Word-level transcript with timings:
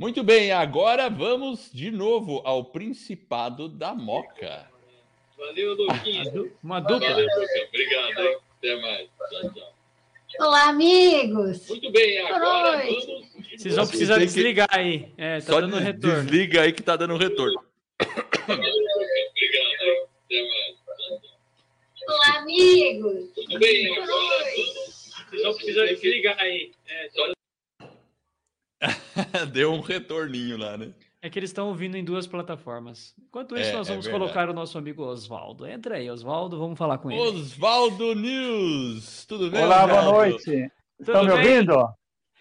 Muito 0.00 0.22
bem, 0.24 0.50
agora 0.50 1.10
vamos 1.10 1.68
de 1.70 1.90
novo 1.90 2.40
ao 2.42 2.64
Principado 2.64 3.68
da 3.68 3.94
Moca. 3.94 4.66
Valeu, 5.36 5.74
Luquinha. 5.74 6.24
Uma 6.62 6.80
dupla. 6.80 7.10
Valeu, 7.10 7.26
Luquinha. 7.26 7.66
Obrigado, 7.68 8.20
hein? 8.20 8.38
Até 8.56 8.76
mais. 8.80 9.08
Tchau, 9.30 9.52
tchau. 9.52 9.74
Olá, 10.38 10.68
amigos! 10.70 11.68
Muito 11.68 11.92
bem, 11.92 12.18
agora 12.18 12.78
noite. 12.78 13.06
vamos. 13.06 13.60
Vocês 13.60 13.76
vão 13.76 13.86
precisar 13.86 14.14
que- 14.14 14.20
desligar 14.26 14.68
aí. 14.70 15.12
É, 15.18 15.34
tá 15.40 15.52
Só 15.52 15.60
dando 15.60 15.76
des- 15.76 15.84
retorno. 15.84 16.22
desliga 16.24 16.62
aí 16.62 16.72
que 16.72 16.82
tá 16.82 16.96
dando 16.96 17.16
retorno. 17.18 17.62
Obrigado, 18.00 18.62
hein? 19.82 20.06
Até 20.24 20.42
mais. 20.48 20.76
Tchau, 20.86 21.20
tchau. 21.20 22.14
Olá, 22.16 22.38
amigos! 22.38 23.30
Tudo 23.34 23.58
bem, 23.58 23.86
agora 23.98 24.06
vamos. 24.06 25.10
Vocês 25.28 25.42
vão 25.42 25.54
precisar 25.56 25.84
desligar 25.86 26.38
aí. 26.40 26.72
É, 26.88 27.08
tá- 27.08 27.32
Deu 29.52 29.72
um 29.72 29.80
retorninho 29.80 30.56
lá, 30.56 30.76
né? 30.76 30.92
é 31.22 31.28
que 31.28 31.38
eles 31.38 31.50
estão 31.50 31.68
ouvindo 31.68 31.96
em 31.98 32.04
duas 32.04 32.26
plataformas. 32.26 33.14
Enquanto 33.28 33.54
isso, 33.54 33.68
É, 33.70 33.72
nós 33.74 33.86
é 33.88 33.90
vamos 33.92 34.06
verdade. 34.06 34.24
colocar 34.24 34.48
o 34.48 34.54
nosso 34.54 34.78
amigo 34.78 35.02
Oswaldo. 35.04 35.66
Entra 35.66 35.96
aí, 35.96 36.10
Oswaldo, 36.10 36.58
vamos 36.58 36.78
falar 36.78 36.96
com 36.96 37.10
ele. 37.10 37.20
Oswaldo 37.20 38.14
News, 38.14 39.26
tudo 39.26 39.50
bem? 39.50 39.62
Olá, 39.62 39.86
boa 39.86 40.02
noite. 40.02 40.70
Estão 40.98 41.22
me 41.24 41.28
bem? 41.28 41.36
ouvindo? 41.58 41.88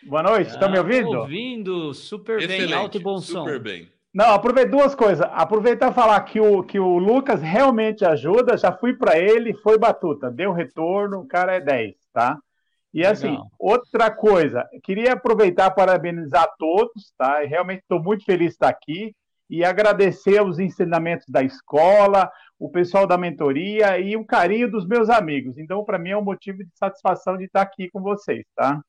Boa 0.03 0.23
noite, 0.23 0.49
estão 0.51 0.69
me 0.71 0.77
Ah, 0.77 0.81
ouvindo? 0.81 1.09
Ouvindo, 1.19 1.93
super 1.93 2.37
bem, 2.37 2.45
Excelente, 2.57 2.73
alto 2.73 2.97
e 2.97 3.01
bom 3.01 3.17
som. 3.19 3.39
super 3.43 3.59
bem. 3.59 3.89
Não, 4.13 4.33
aproveita 4.33 4.71
duas 4.71 4.95
coisas. 4.95 5.27
Aproveitar 5.33 5.91
e 5.91 5.93
falar 5.93 6.21
que 6.21 6.39
o, 6.39 6.63
que 6.63 6.79
o 6.79 6.97
Lucas 6.97 7.41
realmente 7.41 8.05
ajuda. 8.05 8.57
Já 8.57 8.71
fui 8.71 8.93
para 8.93 9.19
ele, 9.19 9.53
foi 9.53 9.77
batuta, 9.77 10.31
deu 10.31 10.53
retorno, 10.53 11.19
o 11.19 11.27
cara 11.27 11.55
é 11.55 11.59
10, 11.59 11.95
tá? 12.13 12.39
E 12.93 13.05
assim, 13.05 13.29
Legal. 13.29 13.51
outra 13.59 14.09
coisa, 14.09 14.67
queria 14.83 15.13
aproveitar 15.13 15.69
para 15.71 15.85
parabenizar 15.93 16.43
a 16.43 16.47
todos, 16.57 17.13
tá? 17.17 17.39
Realmente 17.41 17.81
estou 17.81 18.01
muito 18.01 18.25
feliz 18.25 18.47
de 18.47 18.53
estar 18.53 18.69
aqui 18.69 19.15
e 19.49 19.63
agradecer 19.63 20.41
os 20.41 20.59
ensinamentos 20.59 21.25
da 21.27 21.43
escola, 21.43 22.31
o 22.57 22.69
pessoal 22.69 23.07
da 23.07 23.17
mentoria 23.17 23.99
e 23.99 24.15
o 24.15 24.25
carinho 24.25 24.69
dos 24.69 24.87
meus 24.87 25.09
amigos. 25.09 25.57
Então, 25.57 25.83
para 25.83 25.97
mim 25.97 26.11
é 26.11 26.17
um 26.17 26.23
motivo 26.23 26.63
de 26.63 26.69
satisfação 26.75 27.37
de 27.37 27.45
estar 27.45 27.61
aqui 27.61 27.89
com 27.89 28.01
vocês, 28.01 28.45
tá? 28.55 28.81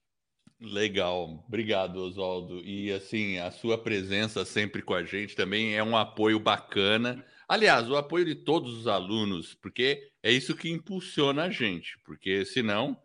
Legal, 0.61 1.43
obrigado, 1.48 1.97
Oswaldo. 1.97 2.61
E 2.62 2.93
assim, 2.93 3.39
a 3.39 3.51
sua 3.51 3.78
presença 3.78 4.45
sempre 4.45 4.83
com 4.83 4.93
a 4.93 5.03
gente 5.03 5.34
também 5.34 5.75
é 5.75 5.83
um 5.83 5.97
apoio 5.97 6.39
bacana. 6.39 7.25
Aliás, 7.48 7.91
o 7.91 7.97
apoio 7.97 8.27
de 8.27 8.34
todos 8.34 8.78
os 8.78 8.87
alunos, 8.87 9.55
porque 9.55 10.11
é 10.23 10.31
isso 10.31 10.55
que 10.55 10.71
impulsiona 10.71 11.45
a 11.45 11.51
gente, 11.51 11.98
porque 12.05 12.45
senão 12.45 12.97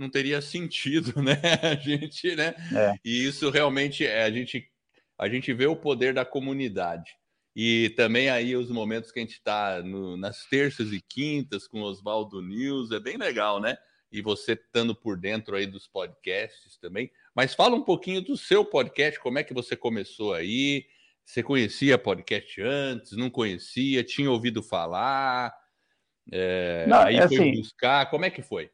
não 0.00 0.08
teria 0.08 0.40
sentido, 0.40 1.12
né? 1.22 1.40
A 1.62 1.74
gente, 1.74 2.34
né? 2.34 2.54
É. 2.74 2.94
E 3.04 3.26
isso 3.26 3.50
realmente 3.50 4.04
é 4.04 4.24
a 4.24 4.30
gente 4.30 4.66
a 5.18 5.28
gente 5.28 5.52
vê 5.52 5.66
o 5.66 5.76
poder 5.76 6.14
da 6.14 6.24
comunidade. 6.24 7.12
E 7.54 7.90
também 7.90 8.30
aí 8.30 8.56
os 8.56 8.70
momentos 8.70 9.12
que 9.12 9.18
a 9.18 9.22
gente 9.22 9.34
está 9.34 9.82
nas 10.18 10.46
terças 10.46 10.94
e 10.94 11.00
quintas 11.02 11.68
com 11.68 11.82
Oswaldo 11.82 12.40
News, 12.40 12.90
é 12.90 12.98
bem 12.98 13.18
legal, 13.18 13.60
né? 13.60 13.76
E 14.10 14.22
você 14.22 14.52
estando 14.52 14.94
por 14.94 15.18
dentro 15.18 15.56
aí 15.56 15.66
dos 15.66 15.86
podcasts 15.86 16.78
também. 16.78 17.10
Mas 17.34 17.54
fala 17.54 17.76
um 17.76 17.82
pouquinho 17.82 18.22
do 18.22 18.34
seu 18.34 18.64
podcast, 18.64 19.20
como 19.20 19.38
é 19.38 19.44
que 19.44 19.52
você 19.52 19.76
começou 19.76 20.32
aí? 20.32 20.86
Você 21.22 21.42
conhecia 21.42 21.98
podcast 21.98 22.62
antes? 22.62 23.12
Não 23.12 23.28
conhecia? 23.28 24.02
Tinha 24.02 24.30
ouvido 24.30 24.62
falar? 24.62 25.54
É, 26.32 26.86
Não, 26.88 27.02
aí 27.02 27.16
é 27.16 27.28
foi 27.28 27.36
assim, 27.36 27.52
buscar? 27.56 28.08
Como 28.08 28.24
é 28.24 28.30
que 28.30 28.40
foi? 28.40 28.70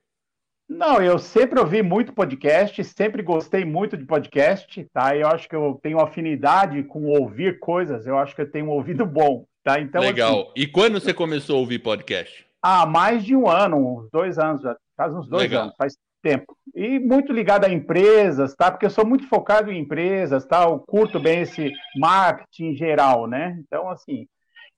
Não, 0.69 1.01
eu 1.01 1.19
sempre 1.19 1.61
ouvi 1.61 1.81
muito 1.81 2.13
podcast, 2.13 2.83
sempre 2.85 3.23
gostei 3.23 3.65
muito 3.65 3.97
de 3.97 4.05
podcast, 4.05 4.85
tá? 4.93 5.17
Eu 5.17 5.29
acho 5.29 5.49
que 5.49 5.55
eu 5.55 5.79
tenho 5.81 6.01
afinidade 6.01 6.83
com 6.83 7.05
ouvir 7.07 7.61
coisas, 7.61 8.07
eu 8.07 8.19
acho 8.19 8.35
que 8.35 8.43
eu 8.43 8.51
tenho 8.51 8.67
um 8.67 8.71
ouvido 8.71 9.07
bom, 9.07 9.47
tá? 9.63 9.81
Então, 9.81 10.03
Legal. 10.03 10.41
assim, 10.41 10.51
E 10.57 10.67
quando 10.67 11.01
você 11.01 11.15
começou 11.15 11.57
a 11.57 11.61
ouvir 11.61 11.79
podcast? 11.79 12.45
há 12.63 12.85
mais 12.85 13.25
de 13.25 13.37
um 13.37 13.49
ano, 13.49 14.01
uns 14.01 14.11
dois 14.11 14.39
anos, 14.39 14.61
faz 14.97 15.15
uns 15.15 15.29
dois 15.29 15.45
Legal. 15.45 15.65
anos, 15.65 15.77
faz 15.77 15.95
tempo. 16.21 16.57
E 16.75 16.99
muito 16.99 17.33
ligado 17.33 17.65
a 17.65 17.73
empresas, 17.73 18.57
tá? 18.57 18.73
Porque 18.73 18.87
eu 18.87 18.91
sou 18.91 19.07
muito 19.07 19.29
focado 19.29 19.71
em 19.71 19.79
empresas, 19.79 20.45
tá? 20.45 20.65
Eu 20.65 20.81
curto 20.81 21.21
bem 21.21 21.43
esse 21.43 21.71
marketing 21.97 22.71
em 22.71 22.75
geral, 22.75 23.29
né? 23.29 23.57
Então, 23.61 23.89
assim, 23.89 24.27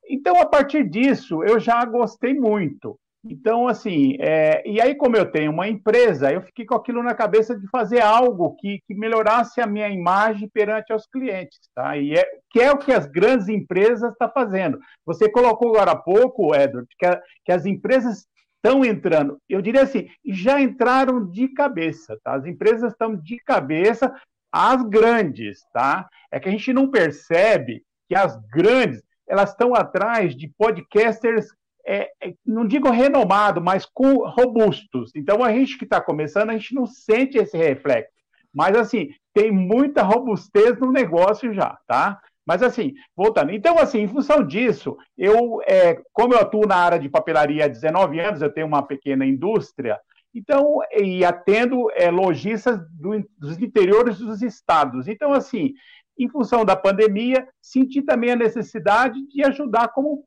então 0.06 0.38
a 0.38 0.44
partir 0.44 0.86
disso 0.86 1.42
eu 1.42 1.58
já 1.58 1.82
gostei 1.86 2.34
muito. 2.34 2.98
Então, 3.24 3.66
assim, 3.66 4.16
é, 4.20 4.62
e 4.66 4.80
aí, 4.80 4.94
como 4.94 5.16
eu 5.16 5.30
tenho 5.30 5.50
uma 5.50 5.68
empresa, 5.68 6.32
eu 6.32 6.40
fiquei 6.40 6.64
com 6.64 6.74
aquilo 6.76 7.02
na 7.02 7.14
cabeça 7.14 7.58
de 7.58 7.66
fazer 7.68 8.00
algo 8.00 8.54
que, 8.56 8.80
que 8.86 8.94
melhorasse 8.94 9.60
a 9.60 9.66
minha 9.66 9.88
imagem 9.88 10.48
perante 10.48 10.92
aos 10.92 11.06
clientes, 11.06 11.58
tá? 11.74 11.96
E 11.96 12.14
é, 12.14 12.24
que 12.50 12.60
é 12.60 12.70
o 12.70 12.78
que 12.78 12.92
as 12.92 13.06
grandes 13.06 13.48
empresas 13.48 14.12
estão 14.12 14.30
fazendo. 14.32 14.78
Você 15.04 15.28
colocou 15.28 15.70
agora 15.70 15.90
há 15.92 15.96
pouco, 15.96 16.54
Edward, 16.54 16.86
que, 16.96 17.04
a- 17.06 17.20
que 17.44 17.52
as 17.52 17.66
empresas 17.66 18.24
estão 18.56 18.84
entrando, 18.84 19.38
eu 19.48 19.60
diria 19.62 19.82
assim, 19.82 20.08
já 20.24 20.60
entraram 20.60 21.24
de 21.28 21.48
cabeça, 21.48 22.18
tá? 22.22 22.34
As 22.34 22.46
empresas 22.46 22.92
estão 22.92 23.16
de 23.16 23.36
cabeça, 23.44 24.14
as 24.50 24.82
grandes, 24.84 25.60
tá? 25.72 26.08
É 26.30 26.38
que 26.40 26.48
a 26.48 26.52
gente 26.52 26.72
não 26.72 26.90
percebe 26.90 27.82
que 28.08 28.14
as 28.14 28.36
grandes, 28.48 29.02
elas 29.28 29.50
estão 29.50 29.74
atrás 29.74 30.34
de 30.36 30.48
podcasters 30.56 31.48
é, 31.88 32.10
é, 32.22 32.34
não 32.44 32.66
digo 32.66 32.90
renomado, 32.90 33.62
mas 33.62 33.86
com 33.86 34.28
robustos. 34.28 35.10
Então, 35.16 35.42
a 35.42 35.50
gente 35.50 35.78
que 35.78 35.84
está 35.84 36.00
começando, 36.00 36.50
a 36.50 36.52
gente 36.52 36.74
não 36.74 36.86
sente 36.86 37.38
esse 37.38 37.56
reflexo. 37.56 38.12
Mas, 38.52 38.76
assim, 38.76 39.08
tem 39.32 39.50
muita 39.50 40.02
robustez 40.02 40.78
no 40.78 40.92
negócio 40.92 41.52
já, 41.54 41.78
tá? 41.86 42.20
Mas, 42.46 42.62
assim, 42.62 42.92
voltando. 43.16 43.52
Então, 43.52 43.78
assim, 43.78 44.00
em 44.00 44.08
função 44.08 44.46
disso, 44.46 44.96
eu, 45.16 45.60
é, 45.66 45.98
como 46.12 46.34
eu 46.34 46.38
atuo 46.38 46.66
na 46.66 46.76
área 46.76 46.98
de 46.98 47.08
papelaria 47.08 47.64
há 47.64 47.68
19 47.68 48.20
anos, 48.20 48.42
eu 48.42 48.52
tenho 48.52 48.66
uma 48.66 48.82
pequena 48.82 49.24
indústria, 49.24 49.98
então, 50.34 50.78
e 50.92 51.24
atendo 51.24 51.90
é, 51.92 52.10
lojistas 52.10 52.78
do- 52.92 53.24
dos 53.38 53.60
interiores 53.60 54.18
dos 54.18 54.42
estados. 54.42 55.08
Então, 55.08 55.32
assim, 55.32 55.72
em 56.18 56.28
função 56.28 56.64
da 56.64 56.76
pandemia, 56.76 57.48
senti 57.62 58.02
também 58.02 58.32
a 58.32 58.36
necessidade 58.36 59.26
de 59.28 59.42
ajudar 59.44 59.88
como 59.88 60.24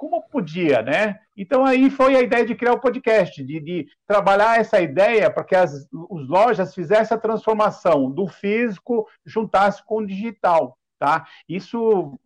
como 0.00 0.22
podia, 0.22 0.80
né? 0.80 1.18
Então 1.36 1.62
aí 1.62 1.90
foi 1.90 2.16
a 2.16 2.22
ideia 2.22 2.46
de 2.46 2.54
criar 2.54 2.72
o 2.72 2.80
podcast, 2.80 3.44
de, 3.44 3.60
de 3.60 3.86
trabalhar 4.06 4.58
essa 4.58 4.80
ideia 4.80 5.30
para 5.30 5.44
que 5.44 5.54
as 5.54 5.86
os 5.92 6.26
lojas 6.26 6.74
fizessem 6.74 7.14
a 7.14 7.20
transformação 7.20 8.10
do 8.10 8.26
físico 8.26 9.06
juntasse 9.26 9.84
com 9.84 9.98
o 9.98 10.06
digital, 10.06 10.78
tá? 10.98 11.26
Isso 11.46 12.18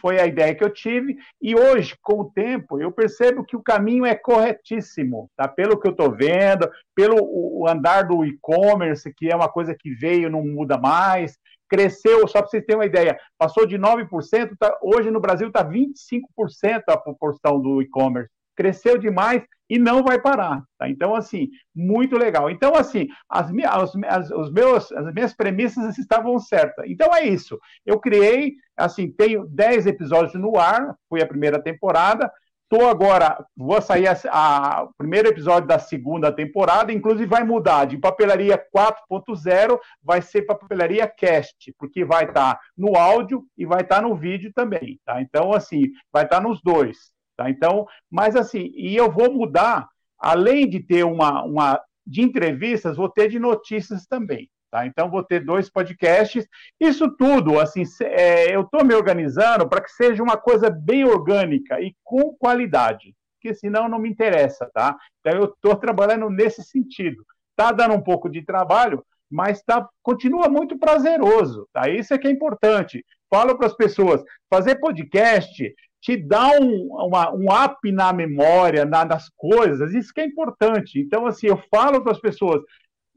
foi 0.00 0.20
a 0.20 0.26
ideia 0.26 0.54
que 0.54 0.62
eu 0.62 0.72
tive 0.72 1.16
e 1.40 1.54
hoje, 1.54 1.96
com 2.02 2.20
o 2.20 2.30
tempo, 2.30 2.80
eu 2.80 2.92
percebo 2.92 3.44
que 3.44 3.56
o 3.56 3.62
caminho 3.62 4.06
é 4.06 4.14
corretíssimo, 4.14 5.28
tá? 5.36 5.48
Pelo 5.48 5.78
que 5.78 5.86
eu 5.86 5.92
estou 5.92 6.14
vendo, 6.14 6.70
pelo 6.94 7.16
o 7.20 7.68
andar 7.68 8.02
do 8.02 8.24
e-commerce, 8.24 9.12
que 9.14 9.30
é 9.30 9.36
uma 9.36 9.48
coisa 9.48 9.74
que 9.74 9.90
veio, 9.94 10.30
não 10.30 10.44
muda 10.44 10.78
mais, 10.78 11.36
cresceu, 11.68 12.26
só 12.26 12.40
para 12.40 12.48
vocês 12.48 12.64
terem 12.64 12.80
uma 12.80 12.86
ideia, 12.86 13.18
passou 13.36 13.66
de 13.66 13.78
9%, 13.78 14.56
tá, 14.58 14.76
hoje 14.82 15.10
no 15.10 15.20
Brasil 15.20 15.48
está 15.48 15.64
25% 15.64 16.82
a 16.88 16.96
proporção 16.96 17.60
do 17.60 17.82
e-commerce. 17.82 18.30
Cresceu 18.58 18.98
demais 18.98 19.42
e 19.70 19.78
não 19.78 20.02
vai 20.02 20.20
parar. 20.20 20.62
Tá? 20.78 20.88
Então, 20.88 21.14
assim, 21.14 21.48
muito 21.74 22.16
legal. 22.16 22.50
Então, 22.50 22.74
assim, 22.74 23.06
as, 23.28 23.50
as, 23.50 23.92
as- 24.08 24.30
os 24.30 24.50
meus, 24.50 24.90
as 24.92 25.12
minhas 25.14 25.34
premissas 25.34 25.96
estavam 25.98 26.38
certas. 26.38 26.84
Então, 26.88 27.14
é 27.14 27.24
isso. 27.26 27.58
Eu 27.86 28.00
criei, 28.00 28.54
assim, 28.76 29.10
tenho 29.10 29.46
10 29.46 29.86
episódios 29.86 30.34
no 30.34 30.58
ar, 30.58 30.94
foi 31.08 31.22
a 31.22 31.26
primeira 31.26 31.62
temporada. 31.62 32.30
Estou 32.70 32.86
agora, 32.88 33.42
vou 33.56 33.80
sair 33.80 34.06
o 34.10 34.92
primeiro 34.98 35.28
episódio 35.28 35.66
da 35.66 35.78
segunda 35.78 36.30
temporada, 36.30 36.92
inclusive 36.92 37.24
vai 37.24 37.42
mudar 37.42 37.86
de 37.86 37.96
papelaria 37.96 38.58
4.0, 38.70 39.78
vai 40.02 40.20
ser 40.20 40.42
papelaria 40.42 41.06
cast, 41.08 41.74
porque 41.78 42.04
vai 42.04 42.24
estar 42.24 42.58
no 42.76 42.94
áudio 42.94 43.42
e 43.56 43.64
vai 43.64 43.80
estar 43.80 44.02
no 44.02 44.14
vídeo 44.14 44.52
também, 44.54 45.00
tá? 45.04 45.22
Então, 45.22 45.54
assim, 45.54 45.84
vai 46.12 46.24
estar 46.24 46.42
nos 46.42 46.60
dois, 46.62 47.10
tá? 47.38 47.48
Então, 47.48 47.86
mas 48.10 48.34
assim, 48.34 48.72
e 48.74 48.96
eu 48.96 49.10
vou 49.10 49.32
mudar, 49.32 49.88
além 50.18 50.68
de 50.68 50.80
ter 50.80 51.04
uma, 51.04 51.44
uma 51.44 51.80
de 52.04 52.20
entrevistas, 52.20 52.96
vou 52.96 53.08
ter 53.08 53.28
de 53.28 53.38
notícias 53.38 54.06
também, 54.06 54.50
tá? 54.70 54.84
Então, 54.84 55.08
vou 55.08 55.22
ter 55.22 55.44
dois 55.44 55.70
podcasts. 55.70 56.46
Isso 56.80 57.08
tudo, 57.16 57.60
assim, 57.60 57.84
é, 58.02 58.54
eu 58.54 58.62
estou 58.62 58.84
me 58.84 58.92
organizando 58.92 59.68
para 59.68 59.80
que 59.80 59.92
seja 59.92 60.22
uma 60.22 60.36
coisa 60.36 60.68
bem 60.68 61.04
orgânica 61.04 61.80
e 61.80 61.94
com 62.02 62.34
qualidade, 62.34 63.14
porque 63.36 63.54
senão 63.54 63.88
não 63.88 64.00
me 64.00 64.10
interessa, 64.10 64.68
tá? 64.74 64.96
Então, 65.20 65.38
eu 65.38 65.44
estou 65.44 65.76
trabalhando 65.76 66.28
nesse 66.28 66.64
sentido. 66.64 67.24
Tá 67.54 67.70
dando 67.70 67.94
um 67.94 68.02
pouco 68.02 68.28
de 68.28 68.42
trabalho, 68.44 69.04
mas 69.30 69.62
tá, 69.62 69.88
continua 70.02 70.48
muito 70.48 70.76
prazeroso, 70.76 71.68
tá? 71.72 71.88
Isso 71.88 72.12
é 72.12 72.18
que 72.18 72.26
é 72.26 72.30
importante. 72.30 73.04
Falo 73.30 73.56
para 73.56 73.66
as 73.66 73.74
pessoas, 73.74 74.22
fazer 74.48 74.76
podcast 74.76 75.74
te 76.00 76.16
dá 76.16 76.50
um, 76.60 76.88
uma, 77.06 77.32
um 77.32 77.46
up 77.50 77.90
na 77.92 78.12
memória, 78.12 78.84
na, 78.84 79.04
nas 79.04 79.28
coisas, 79.36 79.92
isso 79.94 80.12
que 80.12 80.20
é 80.20 80.24
importante. 80.24 80.98
Então, 81.00 81.26
assim, 81.26 81.48
eu 81.48 81.60
falo 81.70 82.02
para 82.02 82.12
as 82.12 82.20
pessoas, 82.20 82.62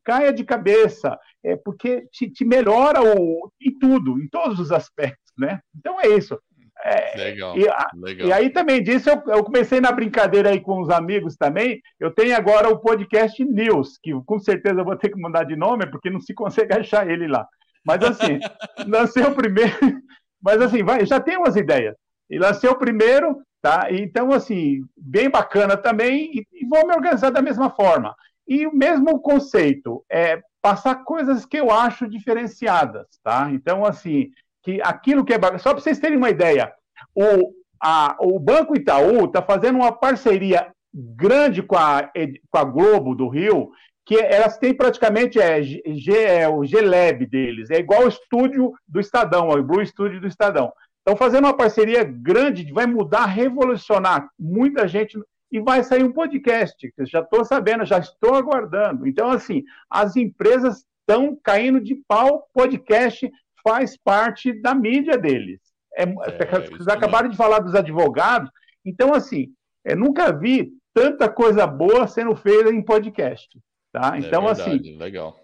caia 0.04 0.34
de 0.34 0.44
cabeça, 0.44 1.18
é 1.44 1.56
porque 1.56 2.08
te, 2.12 2.30
te 2.30 2.44
melhora 2.44 3.02
o, 3.02 3.52
em 3.62 3.78
tudo, 3.78 4.20
em 4.20 4.28
todos 4.28 4.60
os 4.60 4.72
aspectos, 4.72 5.32
né? 5.38 5.60
Então 5.78 6.00
é 6.00 6.08
isso. 6.08 6.40
É, 6.84 7.16
legal, 7.16 7.56
e, 7.56 7.70
a, 7.70 7.92
legal. 7.94 8.28
e 8.28 8.34
aí 8.34 8.50
também 8.50 8.82
disso 8.82 9.08
eu, 9.08 9.22
eu, 9.32 9.44
comecei 9.44 9.80
na 9.80 9.92
brincadeira 9.92 10.50
aí 10.50 10.60
com 10.60 10.82
os 10.82 10.90
amigos 10.90 11.36
também. 11.36 11.80
Eu 12.00 12.12
tenho 12.12 12.36
agora 12.36 12.70
o 12.70 12.80
podcast 12.80 13.44
News, 13.46 14.00
que 14.02 14.12
com 14.26 14.40
certeza 14.40 14.82
eu 14.82 14.86
vou 14.86 14.96
ter 14.96 15.10
que 15.10 15.22
mudar 15.22 15.44
de 15.44 15.56
nome, 15.56 15.86
porque 15.86 16.10
não 16.10 16.20
se 16.20 16.34
consegue 16.34 16.74
achar 16.74 17.08
ele 17.08 17.28
lá. 17.28 17.48
Mas 17.86 18.02
assim, 18.04 18.40
lancei 18.88 19.24
o 19.24 19.36
primeiro, 19.36 20.02
mas 20.42 20.60
assim, 20.60 20.84
vai, 20.84 21.06
já 21.06 21.20
tem 21.20 21.38
umas 21.38 21.56
ideias. 21.56 21.96
E 22.32 22.40
lancei 22.40 22.70
o 22.70 22.78
primeiro, 22.78 23.42
tá? 23.62 23.88
Então, 23.92 24.32
assim, 24.32 24.84
bem 24.98 25.30
bacana 25.30 25.76
também, 25.76 26.32
e, 26.34 26.48
e 26.54 26.66
vou 26.66 26.88
me 26.88 26.96
organizar 26.96 27.30
da 27.30 27.42
mesma 27.42 27.70
forma. 27.70 28.16
E 28.48 28.66
o 28.66 28.74
mesmo 28.74 29.20
conceito, 29.20 30.04
é 30.10 30.42
passar 30.62 31.04
coisas 31.04 31.46
que 31.46 31.58
eu 31.58 31.70
acho 31.70 32.08
diferenciadas, 32.08 33.08
tá? 33.24 33.50
Então, 33.52 33.86
assim, 33.86 34.30
que 34.64 34.82
aquilo 34.82 35.26
que 35.26 35.34
é 35.34 35.38
bacana, 35.38 35.60
só 35.60 35.74
para 35.74 35.82
vocês 35.82 36.00
terem 36.00 36.18
uma 36.18 36.30
ideia, 36.30 36.72
o, 37.16 37.52
a, 37.82 38.16
o 38.20 38.40
Banco 38.40 38.76
Itaú 38.76 39.26
está 39.26 39.42
fazendo 39.42 39.78
uma 39.78 39.92
parceria 39.92 40.72
grande 40.94 41.62
com 41.62 41.76
a, 41.76 42.10
com 42.50 42.58
a 42.58 42.64
Globo 42.64 43.16
do 43.16 43.28
Rio, 43.28 43.72
que 44.06 44.20
elas 44.20 44.58
têm 44.58 44.74
praticamente 44.74 45.40
é, 45.40 45.62
G, 45.64 45.82
é 46.14 46.48
o 46.48 46.64
G-Lab 46.64 47.26
deles, 47.26 47.70
é 47.70 47.78
igual 47.78 48.04
o 48.04 48.08
estúdio 48.08 48.74
do 48.88 49.00
Estadão, 49.00 49.50
o 49.50 49.64
Blue 49.64 49.86
Studio 49.86 50.20
do 50.20 50.28
Estadão. 50.28 50.72
Estão 51.02 51.18
fazendo 51.18 51.46
uma 51.46 51.58
parceria 51.58 52.04
grande, 52.04 52.72
vai 52.72 52.86
mudar, 52.86 53.26
revolucionar 53.26 54.30
muita 54.40 54.88
gente 54.88 55.20
e 55.52 55.60
vai 55.60 55.84
sair 55.84 56.04
um 56.04 56.14
podcast. 56.14 56.94
Já 57.02 57.22
estou 57.22 57.44
sabendo, 57.44 57.86
já 57.86 57.98
estou 57.98 58.36
aguardando. 58.36 59.08
Então, 59.08 59.30
assim, 59.30 59.64
as 59.90 60.16
empresas 60.16 60.86
estão 61.00 61.38
caindo 61.44 61.82
de 61.82 61.96
pau, 62.08 62.48
podcast 62.54 63.30
faz 63.64 63.98
parte 63.98 64.54
da 64.54 64.76
mídia 64.76 65.18
deles. 65.18 65.60
É, 65.98 66.04
é, 66.04 66.70
vocês 66.70 66.88
acabaram 66.88 67.30
de 67.30 67.36
falar 67.36 67.60
dos 67.60 67.76
advogados, 67.76 68.50
então, 68.86 69.14
assim, 69.14 69.50
é, 69.84 69.96
nunca 69.96 70.32
vi 70.32 70.72
tanta 70.94 71.28
coisa 71.28 71.66
boa 71.68 72.08
sendo 72.08 72.36
feita 72.36 72.70
em 72.70 72.82
podcast. 72.82 73.60
Tá? 73.92 74.14
É 74.16 74.20
então, 74.20 74.48
é 74.48 74.54
verdade, 74.54 74.90
assim. 74.90 74.98
Legal. 74.98 75.41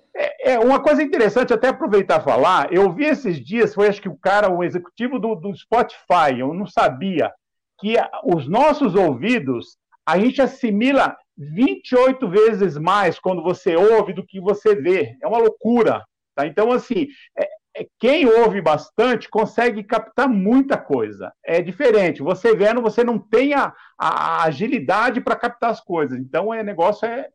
É, 0.48 0.54
é, 0.54 0.60
uma 0.60 0.82
coisa 0.82 1.04
interessante, 1.04 1.54
até 1.54 1.68
aproveitar 1.68 2.22
falar. 2.22 2.72
Eu 2.72 2.92
vi 2.94 3.04
esses 3.04 3.44
dias, 3.44 3.74
foi 3.74 3.88
acho 3.88 4.02
que 4.02 4.08
o 4.08 4.18
cara, 4.18 4.50
o 4.50 4.64
executivo 4.64 5.20
do, 5.20 5.36
do 5.36 5.54
Spotify, 5.54 6.40
eu 6.40 6.54
não 6.54 6.66
sabia 6.66 7.34
que 7.78 7.96
os 8.24 8.48
nossos 8.48 8.96
ouvidos, 8.96 9.78
a 10.08 10.18
gente 10.18 10.42
assimila 10.42 11.16
28 11.38 12.28
vezes 12.30 12.78
mais 12.78 13.20
quando 13.20 13.44
você 13.44 13.76
ouve 13.76 14.14
do 14.14 14.26
que 14.26 14.40
você 14.40 14.74
vê. 14.74 15.18
É 15.22 15.28
uma 15.28 15.38
loucura. 15.38 16.04
Tá? 16.34 16.48
Então, 16.48 16.72
assim, 16.72 17.08
é, 17.38 17.48
é, 17.82 17.88
quem 18.00 18.26
ouve 18.26 18.62
bastante 18.62 19.30
consegue 19.30 19.84
captar 19.84 20.30
muita 20.30 20.78
coisa. 20.78 21.32
É 21.46 21.62
diferente. 21.62 22.24
Você 22.24 22.56
vendo, 22.56 22.82
você 22.82 23.04
não 23.04 23.20
tem 23.20 23.54
a, 23.54 23.74
a 24.00 24.44
agilidade 24.46 25.20
para 25.20 25.36
captar 25.36 25.72
as 25.72 25.82
coisas. 25.82 26.18
Então, 26.18 26.48
o 26.48 26.54
é, 26.54 26.64
negócio 26.64 27.06
é. 27.06 27.28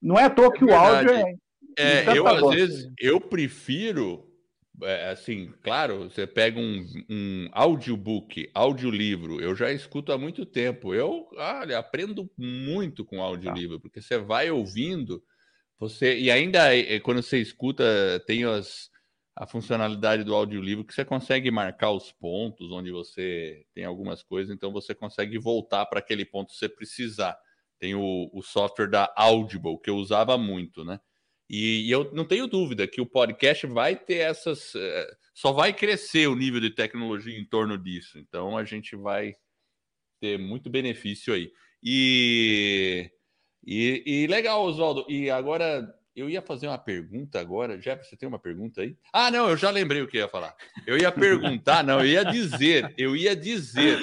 Não 0.00 0.18
é 0.18 0.24
à 0.24 0.30
toa 0.30 0.52
que 0.52 0.64
o 0.64 0.74
áudio 0.74 1.10
é. 1.10 1.34
É, 1.78 2.16
eu 2.16 2.26
às 2.26 2.54
vezes 2.54 2.92
eu 2.98 3.20
prefiro 3.20 4.28
é, 4.82 5.10
assim, 5.10 5.52
claro, 5.62 6.10
você 6.10 6.26
pega 6.26 6.58
um, 6.58 6.84
um 7.08 7.48
audiobook, 7.52 8.50
audiolivro, 8.54 9.40
eu 9.40 9.54
já 9.54 9.70
escuto 9.70 10.12
há 10.12 10.18
muito 10.18 10.46
tempo. 10.46 10.94
Eu, 10.94 11.28
olha, 11.36 11.78
aprendo 11.78 12.30
muito 12.36 13.04
com 13.04 13.22
audiolivro, 13.22 13.76
tá. 13.76 13.82
porque 13.82 14.00
você 14.00 14.18
vai 14.18 14.50
ouvindo, 14.50 15.22
você 15.78 16.18
e 16.18 16.30
ainda 16.30 16.70
quando 17.02 17.22
você 17.22 17.38
escuta, 17.38 17.84
tem 18.26 18.44
as 18.44 18.90
a 19.34 19.46
funcionalidade 19.46 20.24
do 20.24 20.34
audiolivro 20.34 20.84
que 20.84 20.94
você 20.94 21.04
consegue 21.04 21.50
marcar 21.50 21.90
os 21.90 22.12
pontos 22.12 22.70
onde 22.70 22.90
você 22.90 23.64
tem 23.74 23.84
algumas 23.84 24.22
coisas, 24.22 24.54
então 24.54 24.70
você 24.70 24.94
consegue 24.94 25.38
voltar 25.38 25.86
para 25.86 26.00
aquele 26.00 26.24
ponto 26.24 26.52
se 26.52 26.58
você 26.58 26.68
precisar. 26.68 27.38
Tem 27.78 27.94
o, 27.94 28.30
o 28.32 28.42
software 28.42 28.88
da 28.88 29.12
Audible, 29.16 29.80
que 29.80 29.90
eu 29.90 29.96
usava 29.96 30.36
muito, 30.36 30.84
né? 30.84 31.00
E, 31.52 31.86
e, 31.86 31.90
eu 31.90 32.10
não 32.14 32.24
tenho 32.24 32.46
dúvida 32.46 32.88
que 32.88 32.98
o 32.98 33.06
podcast 33.06 33.66
vai 33.66 33.94
ter 33.94 34.16
essas. 34.16 34.74
Uh, 34.74 35.16
só 35.34 35.52
vai 35.52 35.74
crescer 35.74 36.26
o 36.26 36.34
nível 36.34 36.60
de 36.60 36.70
tecnologia 36.70 37.38
em 37.38 37.44
torno 37.44 37.76
disso. 37.76 38.18
Então 38.18 38.56
a 38.56 38.64
gente 38.64 38.96
vai 38.96 39.34
ter 40.18 40.38
muito 40.38 40.70
benefício 40.70 41.34
aí. 41.34 41.52
E, 41.82 43.10
e, 43.66 44.02
e 44.06 44.26
legal, 44.28 44.62
Oswaldo. 44.62 45.04
E 45.10 45.28
agora 45.28 45.86
eu 46.16 46.30
ia 46.30 46.40
fazer 46.40 46.68
uma 46.68 46.78
pergunta 46.78 47.38
agora. 47.38 47.78
Já 47.80 47.96
você 47.96 48.16
tem 48.16 48.26
uma 48.26 48.38
pergunta 48.38 48.80
aí? 48.80 48.96
Ah, 49.12 49.30
não, 49.30 49.50
eu 49.50 49.56
já 49.56 49.68
lembrei 49.68 50.00
o 50.00 50.08
que 50.08 50.16
ia 50.16 50.28
falar. 50.28 50.54
Eu 50.86 50.96
ia 50.96 51.12
perguntar, 51.12 51.84
não, 51.84 52.00
eu 52.00 52.06
ia 52.06 52.24
dizer, 52.24 52.94
eu 52.96 53.14
ia 53.14 53.36
dizer. 53.36 53.98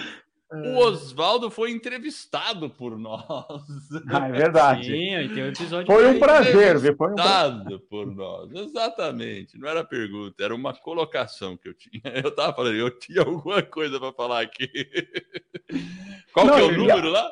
O 0.52 0.78
Oswaldo 0.78 1.52
foi 1.52 1.70
entrevistado 1.72 2.70
por 2.70 2.98
nós. 2.98 3.24
Ah, 4.12 4.28
é 4.28 4.32
verdade. 4.32 4.86
Sim, 4.86 5.34
tem 5.34 5.44
um 5.44 5.48
episódio 5.48 5.86
foi 5.86 6.08
um 6.08 6.20
prazer? 6.20 6.80
Foi 6.96 7.12
um 7.12 7.16
prazer. 7.16 7.80
por 7.90 8.08
nós. 8.08 8.52
Exatamente. 8.52 9.58
Não 9.58 9.68
era 9.68 9.84
pergunta, 9.84 10.44
era 10.44 10.56
uma 10.56 10.74
colocação 10.74 11.56
que 11.56 11.70
eu 11.70 11.74
tinha. 11.74 12.02
Eu 12.24 12.34
tava 12.34 12.54
falando, 12.54 12.76
eu 12.76 12.90
tinha 12.98 13.22
alguma 13.22 13.62
coisa 13.62 14.00
para 14.00 14.14
falar 14.14 14.42
aqui. 14.42 14.68
Qual 16.34 16.46
não, 16.46 16.56
que 16.56 16.62
é 16.62 16.64
o 16.64 16.72
número 16.72 17.08
ia... 17.08 17.12
lá? 17.14 17.32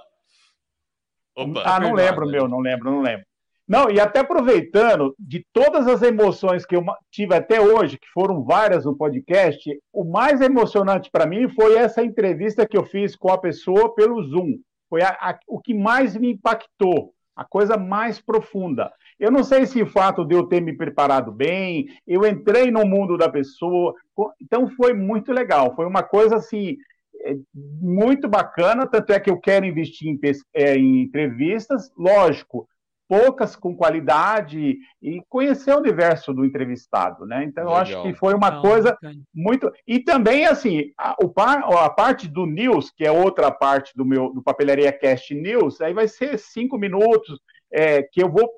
Opa, 1.35 1.63
ah, 1.65 1.79
não 1.79 1.93
lembro, 1.93 2.27
meu, 2.27 2.47
não 2.47 2.59
lembro, 2.59 2.91
não 2.91 3.01
lembro. 3.01 3.25
Não, 3.67 3.89
e 3.89 3.99
até 3.99 4.21
aproveitando 4.21 5.13
de 5.19 5.45
todas 5.51 5.87
as 5.87 6.01
emoções 6.01 6.65
que 6.65 6.73
eu 6.73 6.85
tive 7.11 7.35
até 7.35 7.59
hoje, 7.59 7.97
que 7.97 8.07
foram 8.13 8.41
várias 8.41 8.85
no 8.85 8.95
podcast, 8.95 9.69
o 9.91 10.05
mais 10.05 10.39
emocionante 10.39 11.11
para 11.11 11.25
mim 11.25 11.49
foi 11.49 11.75
essa 11.75 12.01
entrevista 12.01 12.65
que 12.65 12.77
eu 12.77 12.85
fiz 12.85 13.13
com 13.13 13.29
a 13.29 13.37
pessoa 13.37 13.93
pelo 13.93 14.23
Zoom. 14.23 14.59
Foi 14.89 15.01
a, 15.01 15.09
a, 15.09 15.37
o 15.47 15.59
que 15.59 15.73
mais 15.73 16.15
me 16.15 16.31
impactou, 16.31 17.13
a 17.35 17.43
coisa 17.43 17.75
mais 17.75 18.21
profunda. 18.21 18.89
Eu 19.19 19.31
não 19.31 19.43
sei 19.43 19.65
se 19.65 19.81
o 19.81 19.87
fato 19.87 20.23
de 20.23 20.33
eu 20.33 20.43
ter 20.43 20.61
me 20.61 20.71
preparado 20.71 21.29
bem, 21.29 21.87
eu 22.07 22.25
entrei 22.25 22.71
no 22.71 22.85
mundo 22.85 23.17
da 23.17 23.27
pessoa, 23.27 23.93
então 24.41 24.69
foi 24.69 24.93
muito 24.93 25.33
legal. 25.33 25.75
Foi 25.75 25.85
uma 25.85 26.03
coisa 26.03 26.37
assim 26.37 26.77
é, 27.21 27.35
muito 27.53 28.29
bacana, 28.29 28.87
tanto 28.87 29.11
é 29.11 29.19
que 29.19 29.29
eu 29.29 29.37
quero 29.37 29.65
investir 29.65 30.07
em, 30.07 30.17
é, 30.53 30.77
em 30.77 31.01
entrevistas, 31.01 31.91
lógico 31.97 32.65
poucas 33.07 33.55
com 33.55 33.75
qualidade 33.75 34.77
e 35.01 35.21
conhecer 35.29 35.73
o 35.73 35.79
universo 35.79 36.33
do 36.33 36.45
entrevistado, 36.45 37.25
né? 37.25 37.43
Então 37.43 37.63
Legal. 37.63 37.77
eu 37.77 37.81
acho 37.81 38.01
que 38.03 38.13
foi 38.13 38.33
uma 38.33 38.51
Não, 38.51 38.61
coisa 38.61 38.97
muito 39.33 39.71
e 39.87 39.99
também 39.99 40.45
assim 40.45 40.91
a, 40.97 41.15
o 41.21 41.29
par, 41.29 41.63
a 41.63 41.89
parte 41.89 42.27
do 42.27 42.45
news 42.45 42.91
que 42.91 43.05
é 43.05 43.11
outra 43.11 43.49
parte 43.51 43.95
do 43.95 44.05
meu 44.05 44.33
do 44.33 44.43
papelaria 44.43 44.91
cast 44.91 45.33
news 45.33 45.79
aí 45.79 45.93
vai 45.93 46.07
ser 46.07 46.37
cinco 46.37 46.77
minutos 46.77 47.39
é, 47.71 48.03
que 48.03 48.21
eu 48.21 48.29
vou 48.29 48.49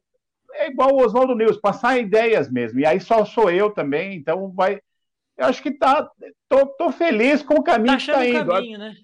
é 0.54 0.68
igual 0.68 0.94
o 0.94 1.06
Oswaldo 1.06 1.36
News 1.36 1.58
passar 1.58 2.00
ideias 2.00 2.50
mesmo 2.52 2.80
e 2.80 2.86
aí 2.86 3.00
só 3.00 3.24
sou 3.24 3.52
eu 3.52 3.70
também 3.70 4.16
então 4.16 4.52
vai 4.52 4.80
eu 5.38 5.46
acho 5.46 5.62
que 5.64 5.72
tá 5.72 6.10
tô, 6.50 6.66
tô 6.66 6.92
feliz 6.92 7.42
com 7.42 7.54
o 7.54 7.64
caminho 7.64 7.98
tá 7.98 7.98
que 7.98 8.12
está 8.12 8.28
indo. 8.28 8.52
Caminho, 8.52 8.78
né? 8.78 8.96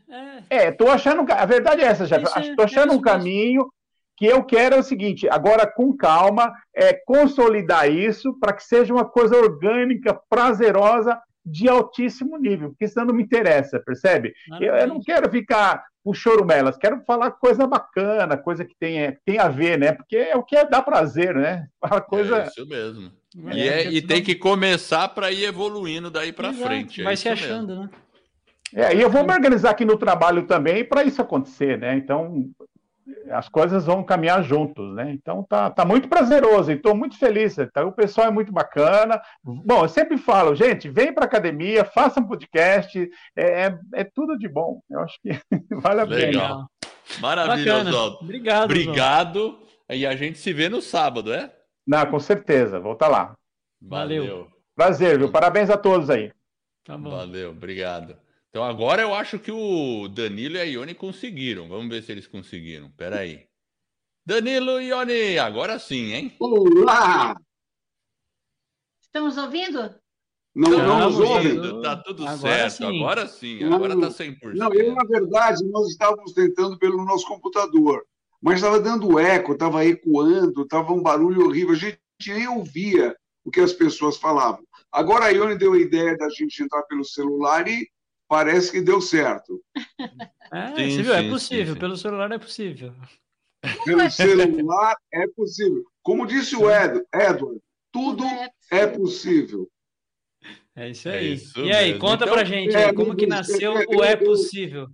É. 0.49 0.65
é, 0.65 0.71
tô 0.71 0.89
achando 0.89 1.25
a 1.31 1.45
verdade 1.45 1.81
é 1.81 1.85
essa 1.85 2.05
já 2.05 2.17
é, 2.17 2.23
achando 2.61 2.91
é 2.91 2.95
um 2.95 2.99
caminho 2.99 3.69
que 4.17 4.25
eu 4.25 4.43
quero 4.43 4.75
é 4.75 4.79
o 4.79 4.83
seguinte, 4.83 5.27
agora 5.29 5.65
com 5.67 5.95
calma, 5.95 6.53
é 6.73 6.93
consolidar 6.93 7.89
isso 7.91 8.37
para 8.39 8.53
que 8.53 8.63
seja 8.63 8.93
uma 8.93 9.05
coisa 9.05 9.35
orgânica, 9.35 10.19
prazerosa, 10.29 11.19
de 11.45 11.69
altíssimo 11.69 12.37
nível, 12.37 12.69
porque 12.69 12.87
senão 12.87 13.07
não 13.07 13.13
me 13.13 13.21
interessa, 13.21 13.79
percebe? 13.79 14.33
Eu, 14.59 14.73
eu, 14.73 14.87
não 14.87 14.99
quero 14.99 15.29
ficar 15.29 15.83
com 16.03 16.11
chorumelas, 16.11 16.75
quero 16.75 17.03
falar 17.05 17.31
coisa 17.31 17.67
bacana, 17.67 18.35
coisa 18.35 18.65
que 18.65 18.73
tem, 18.79 19.15
tem 19.23 19.37
a 19.37 19.47
ver, 19.47 19.77
né? 19.77 19.91
Porque 19.91 20.17
é 20.17 20.35
o 20.35 20.41
que 20.41 20.55
é, 20.55 20.65
dá 20.65 20.81
prazer, 20.81 21.35
né? 21.35 21.67
Uma 21.83 22.01
coisa... 22.01 22.39
É 22.39 22.47
isso 22.47 22.67
mesmo. 22.67 23.11
É, 23.47 23.55
e, 23.55 23.67
é, 23.67 23.91
e 23.91 24.01
tem 24.01 24.23
que 24.23 24.33
começar 24.33 25.09
para 25.09 25.31
ir 25.31 25.43
evoluindo 25.43 26.09
daí 26.09 26.33
para 26.33 26.51
frente. 26.53 27.01
É 27.01 27.03
vai 27.03 27.15
se 27.15 27.29
achando, 27.29 27.67
mesmo. 27.67 27.83
né? 27.83 27.89
É, 28.73 28.95
e 28.95 29.01
eu 29.01 29.09
vou 29.09 29.23
me 29.23 29.31
organizar 29.31 29.69
aqui 29.69 29.85
no 29.85 29.97
trabalho 29.97 30.47
também 30.47 30.83
para 30.83 31.03
isso 31.03 31.21
acontecer, 31.21 31.77
né? 31.77 31.95
Então, 31.95 32.49
as 33.29 33.47
coisas 33.47 33.85
vão 33.85 34.03
caminhar 34.03 34.43
juntos, 34.43 34.93
né? 34.95 35.11
Então 35.11 35.43
tá, 35.43 35.69
tá 35.69 35.85
muito 35.85 36.07
prazeroso 36.07 36.71
e 36.71 36.75
estou 36.75 36.95
muito 36.95 37.17
feliz. 37.17 37.57
Então, 37.57 37.87
o 37.87 37.91
pessoal 37.91 38.27
é 38.27 38.31
muito 38.31 38.51
bacana. 38.51 39.21
Bom, 39.43 39.83
eu 39.83 39.89
sempre 39.89 40.17
falo, 40.17 40.55
gente, 40.55 40.89
vem 40.89 41.13
para 41.13 41.25
academia, 41.25 41.85
faça 41.85 42.19
um 42.19 42.27
podcast, 42.27 43.09
é, 43.35 43.65
é, 43.67 43.79
é, 43.93 44.03
tudo 44.03 44.37
de 44.37 44.47
bom. 44.47 44.81
Eu 44.89 44.99
acho 45.01 45.19
que 45.21 45.29
vale 45.81 46.01
a 46.01 46.03
Legal. 46.05 46.31
pena. 46.31 46.67
Maravilha, 47.19 47.77
Oswaldo. 47.77 48.17
Obrigado. 48.21 48.63
Obrigado. 48.65 49.37
Oswaldo. 49.37 49.65
E 49.89 50.05
a 50.05 50.15
gente 50.15 50.39
se 50.39 50.51
vê 50.51 50.67
no 50.67 50.81
sábado, 50.81 51.31
é? 51.31 51.53
Não, 51.85 52.03
com 52.07 52.19
certeza. 52.19 52.79
Volta 52.79 53.07
lá. 53.07 53.35
Valeu. 53.79 54.23
Valeu. 54.23 54.47
Prazer, 54.75 55.19
viu? 55.19 55.31
Parabéns 55.31 55.69
a 55.69 55.77
todos 55.77 56.09
aí. 56.09 56.31
Tá 56.83 56.97
Valeu, 56.97 57.51
obrigado. 57.51 58.17
Então 58.55 58.63
agora 58.63 59.01
eu 59.01 59.13
acho 59.13 59.37
que 59.37 59.51
o 59.51 60.07
Danilo 60.07 60.55
e 60.55 60.61
a 60.61 60.63
Ione 60.63 60.95
conseguiram. 60.95 61.67
Vamos 61.67 61.89
ver 61.89 62.01
se 62.01 62.13
eles 62.13 62.25
conseguiram. 62.25 62.89
Pera 62.91 63.19
aí. 63.19 63.45
Danilo 64.25 64.79
e 64.79 64.91
Ione, 64.91 65.37
agora 65.37 65.77
sim, 65.77 66.13
hein? 66.13 66.33
Olá! 66.39 67.35
Estamos 69.01 69.37
ouvindo? 69.37 69.93
Não, 70.55 70.69
não 70.69 70.99
nos 71.01 71.19
ouvindo. 71.19 71.81
Tá 71.81 71.97
tudo 71.97 72.23
Agora 72.23 72.37
certo, 72.37 72.77
sim. 72.77 73.03
agora 73.03 73.27
sim, 73.27 73.59
Não, 73.59 73.75
agora 73.75 73.99
tá 73.99 74.07
100%. 74.07 74.53
Não, 74.55 74.73
eu, 74.73 74.95
na 74.95 75.03
verdade, 75.03 75.61
nós 75.65 75.89
estávamos 75.89 76.31
tentando 76.31 76.79
pelo 76.79 77.03
nosso 77.03 77.27
computador, 77.27 78.05
mas 78.41 78.55
estava 78.55 78.79
dando 78.79 79.19
eco, 79.19 79.51
estava 79.51 79.85
ecoando, 79.85 80.61
estava 80.61 80.93
um 80.93 81.03
barulho 81.03 81.45
horrível, 81.45 81.73
a 81.73 81.77
gente 81.77 81.99
nem 82.29 82.47
ouvia 82.47 83.13
o 83.43 83.51
que 83.51 83.59
as 83.59 83.73
pessoas 83.73 84.15
falavam. 84.15 84.63
Agora 84.89 85.25
a 85.25 85.29
Ione 85.29 85.57
deu 85.57 85.73
a 85.73 85.77
ideia 85.77 86.15
da 86.15 86.29
gente 86.29 86.63
entrar 86.63 86.83
pelo 86.83 87.03
celular 87.03 87.67
e 87.67 87.85
parece 88.27 88.71
que 88.71 88.81
deu 88.81 89.01
certo. 89.01 89.61
É, 90.51 90.89
Sim, 90.89 91.01
viu? 91.03 91.13
É 91.13 91.21
sim, 91.23 91.29
possível. 91.29 91.65
sim, 91.67 91.73
sim. 91.73 91.79
Pelo 91.79 91.97
celular 91.97 92.31
é 92.31 92.37
possível. 92.39 92.93
Pelo 93.83 94.09
celular 94.11 94.95
é 95.11 95.27
possível. 95.27 95.83
Como 96.03 96.25
disse 96.25 96.55
o 96.55 96.69
Ed, 96.69 97.03
Edward, 97.13 97.59
tudo 97.91 98.23
é 98.71 98.87
possível. 98.87 99.69
É 100.75 100.89
isso 100.89 101.07
É 101.09 101.17
aí. 101.19 101.33
isso 101.33 101.59
e 101.59 101.71
aí, 101.71 101.85
mesmo. 101.93 101.99
conta 101.99 102.25
Então, 102.25 102.33
pra 102.35 102.43
gente 102.43 102.75
é, 102.75 102.85
aí, 102.87 102.93
como 102.93 103.15
que 103.15 103.25
eu- 103.25 103.29
nasceu 103.29 103.73
eu- 103.81 103.97
o 103.99 104.03
É 104.03 104.15
Possível? 104.15 104.87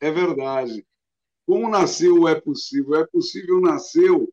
É 0.00 0.10
verdade. 0.10 0.84
Como 1.46 1.68
nasceu 1.68 2.20
o 2.20 2.28
É 2.28 2.38
Possível? 2.40 2.90
O 2.90 2.96
É 2.96 3.06
Possível 3.06 3.60
nasceu 3.60 4.32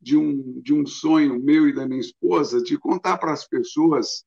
de 0.00 0.16
um, 0.16 0.60
de 0.60 0.72
um 0.74 0.86
sonho 0.86 1.42
meu 1.42 1.68
e 1.68 1.74
da 1.74 1.86
minha 1.86 2.00
esposa 2.00 2.62
de 2.62 2.78
contar 2.78 3.18
para 3.18 3.32
as 3.32 3.46
pessoas 3.48 4.24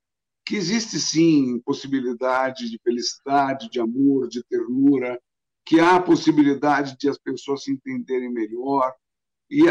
que 0.52 0.58
existe 0.58 1.00
sim 1.00 1.62
possibilidade 1.62 2.70
de 2.70 2.78
felicidade, 2.84 3.70
de 3.70 3.80
amor, 3.80 4.28
de 4.28 4.44
ternura, 4.44 5.18
que 5.66 5.80
há 5.80 5.98
possibilidade 5.98 6.98
de 6.98 7.08
as 7.08 7.18
pessoas 7.18 7.64
se 7.64 7.72
entenderem 7.72 8.30
melhor. 8.30 8.94
E, 9.50 9.62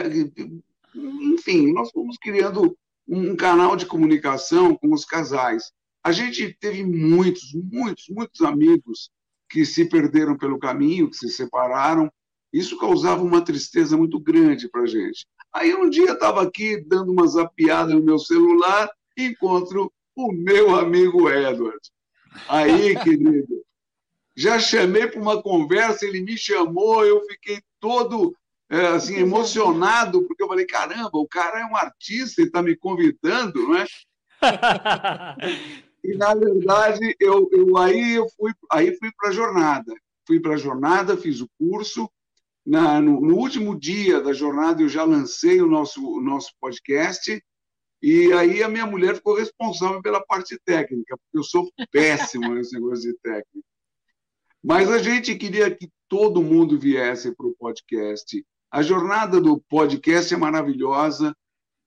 enfim, 0.95 1.71
nós 1.75 1.91
fomos 1.91 2.17
criando 2.17 2.75
um 3.07 3.37
canal 3.37 3.77
de 3.77 3.85
comunicação 3.85 4.75
com 4.75 4.95
os 4.95 5.05
casais. 5.05 5.71
A 6.03 6.13
gente 6.13 6.57
teve 6.59 6.83
muitos, 6.83 7.53
muitos, 7.53 8.07
muitos 8.09 8.41
amigos 8.41 9.11
que 9.51 9.67
se 9.67 9.85
perderam 9.85 10.39
pelo 10.39 10.59
caminho, 10.59 11.11
que 11.11 11.17
se 11.19 11.29
separaram. 11.29 12.11
Isso 12.51 12.79
causava 12.79 13.23
uma 13.23 13.45
tristeza 13.45 13.99
muito 13.99 14.19
grande 14.19 14.67
para 14.67 14.85
a 14.85 14.87
gente. 14.87 15.27
Aí 15.53 15.75
um 15.75 15.91
dia 15.91 16.13
estava 16.13 16.41
aqui 16.41 16.83
dando 16.87 17.13
uma 17.13 17.27
zapiada 17.27 17.93
no 17.93 18.03
meu 18.03 18.19
celular 18.19 18.91
encontro 19.15 19.93
o 20.27 20.33
meu 20.33 20.75
amigo 20.75 21.29
Edward. 21.29 21.81
Aí, 22.49 22.97
querido, 23.03 23.65
já 24.37 24.59
chamei 24.59 25.07
para 25.07 25.21
uma 25.21 25.43
conversa, 25.43 26.07
ele 26.07 26.21
me 26.21 26.37
chamou, 26.37 27.05
eu 27.05 27.23
fiquei 27.27 27.61
todo 27.79 28.35
é, 28.69 28.87
assim 28.89 29.17
emocionado, 29.17 30.27
porque 30.27 30.43
eu 30.43 30.49
falei, 30.49 30.65
caramba, 30.65 31.11
o 31.13 31.27
cara 31.27 31.61
é 31.61 31.65
um 31.65 31.77
artista, 31.77 32.41
ele 32.41 32.49
está 32.49 32.63
me 32.63 32.77
convidando, 32.77 33.63
não 33.63 33.77
é? 33.77 33.87
E, 36.03 36.17
na 36.17 36.35
verdade, 36.35 37.15
eu, 37.21 37.49
eu 37.53 37.77
aí 37.77 38.15
eu 38.15 38.27
fui, 38.37 38.53
aí 38.71 38.97
fui 38.97 39.11
para 39.13 39.29
a 39.29 39.33
jornada. 39.33 39.95
Fui 40.27 40.41
para 40.41 40.55
a 40.55 40.57
jornada, 40.57 41.17
fiz 41.17 41.41
o 41.41 41.51
curso. 41.59 42.11
Na, 42.65 43.01
no, 43.01 43.21
no, 43.21 43.37
último 43.37 43.79
dia 43.79 44.21
da 44.21 44.33
jornada, 44.33 44.83
eu 44.83 44.89
já 44.89 45.05
lancei 45.05 45.61
o 45.61 45.67
nosso, 45.67 46.03
o 46.03 46.21
nosso 46.21 46.53
podcast. 46.61 47.43
E 48.03 48.33
aí 48.33 48.63
a 48.63 48.69
minha 48.69 48.87
mulher 48.87 49.17
ficou 49.17 49.37
responsável 49.37 50.01
pela 50.01 50.25
parte 50.25 50.59
técnica, 50.65 51.17
porque 51.17 51.39
eu 51.39 51.45
sou 51.45 51.71
péssimo 51.93 52.55
nesse 52.55 52.75
negócio 52.75 53.11
de 53.11 53.19
técnica. 53.19 53.67
Mas 54.63 54.91
a 54.91 54.99
gente 54.99 55.35
queria 55.37 55.75
que 55.75 55.91
todo 56.09 56.43
mundo 56.43 56.79
viesse 56.79 57.35
para 57.35 57.47
o 57.47 57.55
podcast. 57.59 58.45
A 58.71 58.83
jornada 58.83 59.41
do 59.41 59.61
podcast 59.69 60.33
é 60.33 60.37
maravilhosa, 60.37 61.35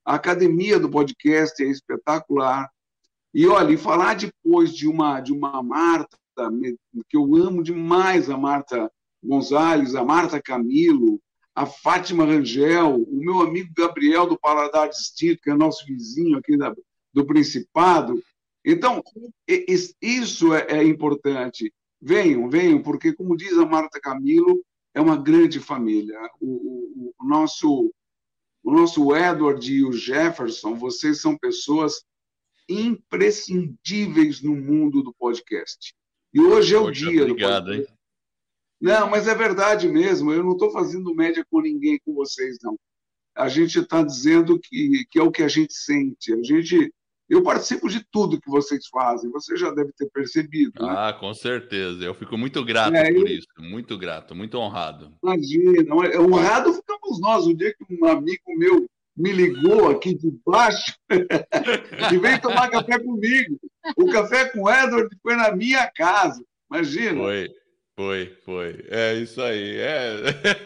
a 0.05 0.15
academia 0.15 0.79
do 0.79 0.89
podcast 0.89 1.63
é 1.63 1.67
espetacular. 1.67 2.69
E 3.33 3.47
olha, 3.47 3.73
e 3.73 3.77
falar 3.77 4.15
depois 4.15 4.75
de 4.75 4.87
uma 4.87 5.19
de 5.19 5.31
uma 5.31 5.63
Marta, 5.63 6.17
que 7.09 7.17
eu 7.17 7.35
amo 7.35 7.63
demais 7.63 8.29
a 8.29 8.37
Marta 8.37 8.91
Gonzalez, 9.23 9.95
a 9.95 10.03
Marta 10.03 10.41
Camilo, 10.41 11.19
a 11.55 11.65
Fátima 11.65 12.25
Rangel, 12.25 12.95
o 12.95 13.15
meu 13.17 13.41
amigo 13.41 13.71
Gabriel 13.75 14.25
do 14.27 14.39
Paladar 14.39 14.89
Distinto, 14.89 15.41
que 15.41 15.51
é 15.51 15.55
nosso 15.55 15.85
vizinho 15.85 16.37
aqui 16.37 16.57
da, 16.57 16.73
do 17.13 17.25
Principado. 17.25 18.21
Então, 18.65 19.03
isso 20.01 20.53
é, 20.53 20.79
é 20.79 20.83
importante. 20.83 21.71
Venham, 22.01 22.49
venham, 22.49 22.81
porque, 22.81 23.13
como 23.13 23.37
diz 23.37 23.57
a 23.57 23.65
Marta 23.65 23.99
Camilo, 23.99 24.63
é 24.93 25.01
uma 25.01 25.15
grande 25.17 25.59
família. 25.59 26.17
O, 26.39 26.47
o, 26.47 27.13
o 27.19 27.27
nosso, 27.27 27.93
o 28.63 28.71
nosso 28.71 29.15
Edward 29.15 29.71
e 29.71 29.83
o 29.83 29.91
Jefferson, 29.93 30.75
vocês 30.75 31.21
são 31.21 31.37
pessoas 31.37 32.03
imprescindíveis 32.67 34.41
no 34.41 34.55
mundo 34.55 35.03
do 35.03 35.13
podcast. 35.13 35.93
E 36.33 36.39
hoje 36.41 36.73
é 36.73 36.79
o 36.79 36.85
Poxa, 36.85 37.11
dia 37.11 37.23
obrigado, 37.23 37.65
do 37.65 37.71
podcast. 37.71 37.91
hein? 37.91 37.97
Não, 38.83 39.09
mas 39.09 39.27
é 39.29 39.33
verdade 39.33 39.87
mesmo. 39.87 40.31
Eu 40.33 40.43
não 40.43 40.51
estou 40.53 40.69
fazendo 40.71 41.15
média 41.15 41.45
com 41.49 41.61
ninguém, 41.61 41.97
com 42.05 42.13
vocês, 42.13 42.57
não. 42.61 42.77
A 43.35 43.47
gente 43.47 43.79
está 43.79 44.03
dizendo 44.03 44.59
que, 44.59 45.05
que 45.09 45.17
é 45.17 45.23
o 45.23 45.31
que 45.31 45.41
a 45.41 45.47
gente 45.47 45.73
sente. 45.73 46.33
A 46.33 46.43
gente, 46.43 46.93
eu 47.29 47.41
participo 47.41 47.87
de 47.89 48.05
tudo 48.11 48.39
que 48.41 48.49
vocês 48.49 48.85
fazem. 48.87 49.31
Você 49.31 49.55
já 49.55 49.71
deve 49.71 49.91
ter 49.93 50.09
percebido. 50.11 50.73
Né? 50.85 50.93
Ah, 50.95 51.13
com 51.17 51.33
certeza. 51.33 52.03
Eu 52.03 52.13
fico 52.13 52.37
muito 52.37 52.63
grato 52.65 52.93
É, 52.95 53.05
por 53.05 53.21
eu- 53.21 53.27
isso. 53.27 53.47
Muito 53.57 53.97
grato, 53.97 54.35
muito 54.35 54.57
honrado. 54.57 55.13
Imagina, 55.23 55.95
honrado 56.19 56.73
ficamos 56.73 57.21
nós. 57.21 57.47
O 57.47 57.55
dia 57.55 57.73
que 57.73 57.85
um 57.89 58.05
amigo 58.05 58.43
meu 58.57 58.85
me 59.15 59.31
ligou 59.31 59.89
aqui 59.91 60.13
de 60.13 60.29
baixo 60.45 60.93
e 62.11 62.17
veio 62.17 62.41
tomar 62.41 62.69
café 62.69 62.99
comigo. 62.99 63.57
O 63.95 64.11
café 64.11 64.49
com 64.49 64.63
o 64.63 64.69
Edward 64.69 65.15
foi 65.21 65.35
na 65.35 65.55
minha 65.55 65.89
casa. 65.89 66.43
Imagina. 66.69 67.19
Foi, 67.21 67.49
foi, 67.95 68.35
foi. 68.43 68.85
É 68.89 69.13
isso 69.13 69.41
aí. 69.41 69.77
É. 69.77 70.15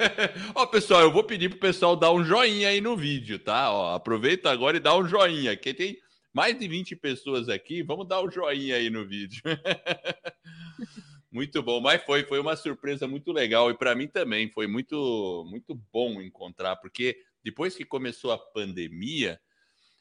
Ó, 0.56 0.66
pessoal, 0.66 1.02
eu 1.02 1.12
vou 1.12 1.24
pedir 1.24 1.50
pro 1.50 1.60
pessoal 1.60 1.96
dar 1.96 2.12
um 2.12 2.24
joinha 2.24 2.70
aí 2.70 2.80
no 2.80 2.96
vídeo, 2.96 3.38
tá? 3.38 3.72
Ó, 3.72 3.96
aproveita 3.96 4.50
agora 4.50 4.78
e 4.78 4.80
dá 4.80 4.96
um 4.96 5.06
joinha, 5.06 5.56
que 5.58 5.74
tem 5.74 5.98
mais 6.34 6.58
de 6.58 6.68
20 6.68 6.96
pessoas 6.96 7.50
aqui. 7.50 7.84
Vamos 7.84 8.08
dar 8.08 8.22
um 8.22 8.32
joinha 8.32 8.78
aí 8.78 8.90
no 8.90 9.06
vídeo. 9.06 9.42
Muito 11.30 11.62
bom, 11.62 11.82
mas 11.82 12.02
foi, 12.04 12.24
foi 12.24 12.40
uma 12.40 12.56
surpresa 12.56 13.06
muito 13.06 13.32
legal 13.34 13.70
e 13.70 13.78
para 13.78 13.94
mim 13.94 14.08
também 14.08 14.50
foi 14.50 14.66
muito, 14.66 15.46
muito 15.48 15.76
bom 15.92 16.22
encontrar, 16.22 16.78
porque 16.78 17.18
depois 17.44 17.76
que 17.76 17.84
começou 17.84 18.32
a 18.32 18.38
pandemia, 18.38 19.40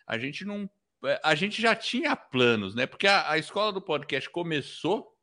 a 0.07 0.17
gente 0.17 0.45
não, 0.45 0.71
a 1.23 1.35
gente 1.35 1.61
já 1.61 1.75
tinha 1.75 2.15
planos, 2.15 2.75
né? 2.75 2.87
Porque 2.87 3.09
a, 3.09 3.33
a 3.33 3.39
escola 3.39 3.73
do 3.73 3.83
podcast 3.83 4.31
começou 4.31 5.16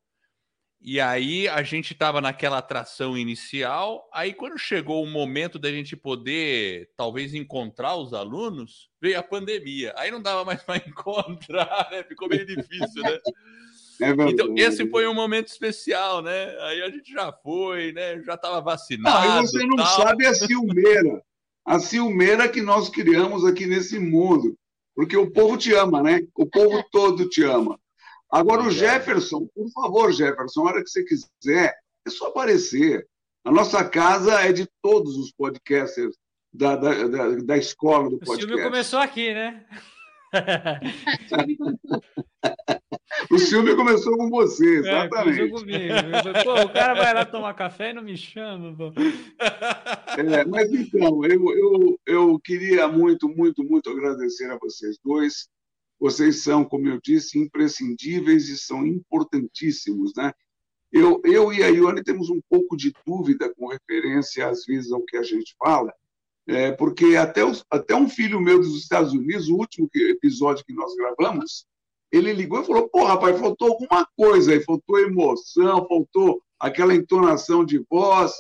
e 0.85 0.99
aí 0.99 1.47
a 1.47 1.63
gente 1.63 1.93
estava 1.93 2.19
naquela 2.19 2.57
atração 2.57 3.17
inicial. 3.17 4.05
Aí 4.13 4.33
quando 4.33 4.57
chegou 4.57 5.01
o 5.01 5.07
momento 5.09 5.57
da 5.57 5.71
gente 5.71 5.95
poder 5.95 6.89
talvez 6.97 7.33
encontrar 7.33 7.95
os 7.95 8.13
alunos, 8.13 8.89
veio 9.01 9.17
a 9.17 9.23
pandemia. 9.23 9.93
Aí 9.95 10.11
não 10.11 10.21
dava 10.21 10.43
mais 10.43 10.61
para 10.63 10.83
encontrar, 10.85 11.87
né? 11.89 12.03
Ficou 12.03 12.27
meio 12.27 12.45
difícil, 12.45 13.01
né? 13.01 13.17
É. 14.01 14.29
Então, 14.29 14.53
esse 14.57 14.85
foi 14.89 15.07
um 15.07 15.13
momento 15.13 15.47
especial, 15.47 16.21
né? 16.21 16.53
Aí 16.63 16.81
a 16.81 16.89
gente 16.89 17.11
já 17.11 17.31
foi, 17.31 17.93
né? 17.93 18.21
Já 18.21 18.33
estava 18.33 18.57
Não, 18.57 18.63
vacinado. 18.63 19.43
e 19.43 19.47
você 19.47 19.65
não 19.65 19.77
tal. 19.77 20.01
sabe 20.01 20.25
a 20.25 20.33
ciumeira. 20.33 21.23
A 21.65 21.79
ciumeira 21.79 22.49
que 22.49 22.61
nós 22.61 22.89
criamos 22.89 23.45
aqui 23.45 23.65
nesse 23.65 23.97
mundo. 23.99 24.57
Porque 24.93 25.15
o 25.15 25.31
povo 25.31 25.57
te 25.57 25.73
ama, 25.73 26.03
né? 26.03 26.21
O 26.35 26.45
povo 26.45 26.83
todo 26.91 27.29
te 27.29 27.41
ama. 27.43 27.79
Agora, 28.33 28.63
o 28.63 28.71
Jefferson, 28.71 29.47
por 29.53 29.69
favor, 29.69 30.11
Jefferson, 30.11 30.61
a 30.61 30.63
hora 30.71 30.83
que 30.83 30.89
você 30.89 31.03
quiser, 31.03 31.75
é 32.05 32.09
só 32.09 32.27
aparecer. 32.29 33.07
A 33.45 33.51
nossa 33.51 33.87
casa 33.87 34.41
é 34.41 34.51
de 34.51 34.67
todos 34.81 35.15
os 35.17 35.31
podcasters 35.31 36.15
da, 36.51 36.75
da, 36.75 37.07
da, 37.07 37.29
da 37.35 37.57
escola 37.57 38.09
do 38.09 38.15
O 38.15 38.25
Silvio 38.25 38.47
podcast. 38.47 38.63
começou 38.71 38.99
aqui, 38.99 39.33
né? 39.33 39.65
O 43.31 43.37
Silvio 43.37 43.75
começou 43.75 44.17
com 44.17 44.29
você, 44.29 44.77
É, 44.77 44.79
exatamente. 44.79 45.49
começou 45.49 45.59
comigo. 45.59 45.93
Pô, 46.43 46.61
o 46.63 46.69
cara 46.73 46.93
vai 46.93 47.13
lá 47.13 47.23
tomar 47.25 47.53
café 47.53 47.91
e 47.91 47.93
não 47.93 48.01
me 48.01 48.17
chama, 48.17 48.75
pô. 48.75 48.91
É, 50.17 50.43
mas 50.45 50.71
então, 50.73 51.23
eu, 51.23 51.41
eu, 51.55 51.99
eu 52.05 52.39
queria 52.43 52.87
muito, 52.87 53.29
muito, 53.29 53.63
muito 53.63 53.89
agradecer 53.89 54.49
a 54.51 54.57
vocês 54.57 54.97
dois. 55.03 55.47
Vocês 56.03 56.43
são, 56.43 56.65
como 56.65 56.85
eu 56.89 56.99
disse, 57.01 57.39
imprescindíveis 57.39 58.49
e 58.49 58.57
são 58.57 58.85
importantíssimos, 58.85 60.11
né? 60.17 60.33
Eu, 60.91 61.21
eu 61.23 61.53
e 61.53 61.63
a 61.63 61.69
Ione 61.69 62.03
temos 62.03 62.29
um 62.29 62.41
pouco 62.49 62.75
de 62.75 62.91
dúvida 63.07 63.49
com 63.55 63.67
referência, 63.67 64.49
às 64.49 64.65
vezes, 64.65 64.91
ao 64.91 65.01
que 65.05 65.15
a 65.15 65.23
gente 65.23 65.55
fala, 65.57 65.93
é, 66.45 66.73
porque 66.73 67.15
até, 67.15 67.45
os, 67.45 67.63
até 67.71 67.95
um 67.95 68.09
filho 68.09 68.41
meu 68.41 68.59
dos 68.59 68.77
Estados 68.77 69.13
Unidos, 69.13 69.47
o 69.47 69.55
último 69.55 69.87
que- 69.89 70.09
episódio 70.09 70.65
que 70.65 70.73
nós 70.73 70.93
gravamos, 70.93 71.65
ele 72.11 72.33
ligou 72.33 72.61
e 72.61 72.65
falou: 72.65 72.89
pô, 72.89 73.05
rapaz, 73.05 73.39
faltou 73.39 73.69
alguma 73.69 74.05
coisa 74.17 74.51
aí, 74.51 74.61
faltou 74.61 74.99
emoção, 74.99 75.87
faltou 75.87 76.41
aquela 76.59 76.93
entonação 76.93 77.63
de 77.63 77.81
voz. 77.89 78.33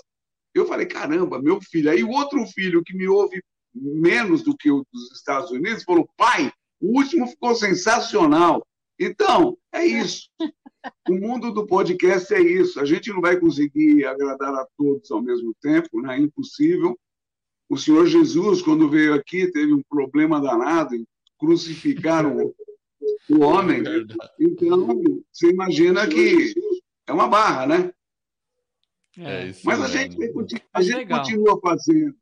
Eu 0.53 0.65
falei: 0.65 0.85
caramba, 0.85 1.41
meu 1.41 1.61
filho. 1.61 1.89
Aí 1.89 2.03
o 2.03 2.09
outro 2.09 2.45
filho 2.45 2.83
que 2.83 2.93
me 2.93 3.07
ouve 3.07 3.41
menos 3.73 4.43
do 4.43 4.53
que 4.53 4.69
o 4.69 4.85
dos 4.91 5.13
Estados 5.13 5.49
Unidos 5.49 5.85
falou: 5.85 6.05
pai, 6.17 6.51
O 6.83 6.97
último 6.97 7.25
ficou 7.25 7.55
sensacional. 7.55 8.67
Então, 8.99 9.57
é 9.71 9.85
isso. 9.85 10.29
O 11.07 11.13
mundo 11.13 11.53
do 11.53 11.65
podcast 11.65 12.33
é 12.33 12.41
isso. 12.41 12.77
A 12.77 12.83
gente 12.83 13.09
não 13.09 13.21
vai 13.21 13.39
conseguir 13.39 14.03
agradar 14.05 14.53
a 14.53 14.67
todos 14.77 15.09
ao 15.11 15.21
mesmo 15.21 15.55
tempo, 15.61 16.01
né? 16.01 16.17
É 16.17 16.19
impossível. 16.19 16.99
O 17.69 17.77
Senhor 17.77 18.05
Jesus, 18.05 18.61
quando 18.61 18.89
veio 18.89 19.13
aqui, 19.13 19.49
teve 19.49 19.73
um 19.73 19.81
problema 19.83 20.41
danado, 20.41 20.93
crucificaram 21.39 22.35
o, 22.35 22.55
o 23.29 23.39
homem. 23.39 23.81
Então, 24.37 25.01
você 25.31 25.51
imagina 25.51 26.05
que 26.05 26.53
é 27.07 27.13
uma 27.13 27.29
barra, 27.29 27.65
né? 27.65 27.93
É 29.17 29.47
isso 29.47 29.61
Mas 29.63 29.79
a 29.79 29.87
gente, 29.87 30.17
a 30.73 30.81
gente 30.81 31.07
continua 31.07 31.61
fazendo. 31.61 32.13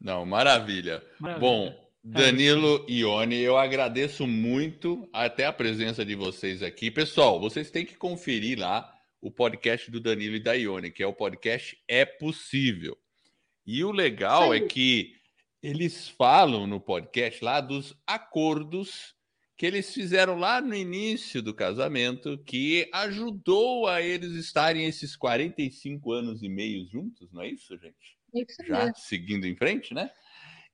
Não, 0.00 0.24
maravilha. 0.24 1.06
Maravilha. 1.20 1.40
Bom, 1.40 1.81
Danilo 2.04 2.84
e 2.88 3.00
Ione, 3.00 3.38
eu 3.38 3.56
agradeço 3.56 4.26
muito 4.26 5.08
até 5.12 5.46
a 5.46 5.52
presença 5.52 6.04
de 6.04 6.16
vocês 6.16 6.60
aqui. 6.60 6.90
Pessoal, 6.90 7.38
vocês 7.38 7.70
têm 7.70 7.86
que 7.86 7.96
conferir 7.96 8.58
lá 8.58 8.92
o 9.20 9.30
podcast 9.30 9.88
do 9.88 10.00
Danilo 10.00 10.34
e 10.34 10.40
da 10.40 10.52
Ione, 10.54 10.90
que 10.90 11.00
é 11.00 11.06
o 11.06 11.12
podcast 11.12 11.80
É 11.86 12.04
Possível. 12.04 12.98
E 13.64 13.84
o 13.84 13.92
legal 13.92 14.52
Isso 14.52 14.64
é 14.64 14.66
que 14.66 15.14
eles 15.62 16.08
falam 16.08 16.66
no 16.66 16.80
podcast 16.80 17.44
lá 17.44 17.60
dos 17.60 17.94
acordos 18.04 19.14
que 19.56 19.64
eles 19.64 19.94
fizeram 19.94 20.36
lá 20.36 20.60
no 20.60 20.74
início 20.74 21.40
do 21.40 21.54
casamento, 21.54 22.36
que 22.38 22.90
ajudou 22.92 23.86
a 23.86 24.02
eles 24.02 24.32
estarem 24.32 24.86
esses 24.86 25.14
45 25.14 26.10
anos 26.10 26.42
e 26.42 26.48
meio 26.48 26.84
juntos, 26.88 27.30
não 27.30 27.42
é 27.42 27.50
isso, 27.50 27.78
gente? 27.78 28.18
Isso 28.34 28.56
já 28.66 28.86
mesmo. 28.86 28.96
seguindo 28.96 29.46
em 29.46 29.54
frente, 29.54 29.94
né? 29.94 30.10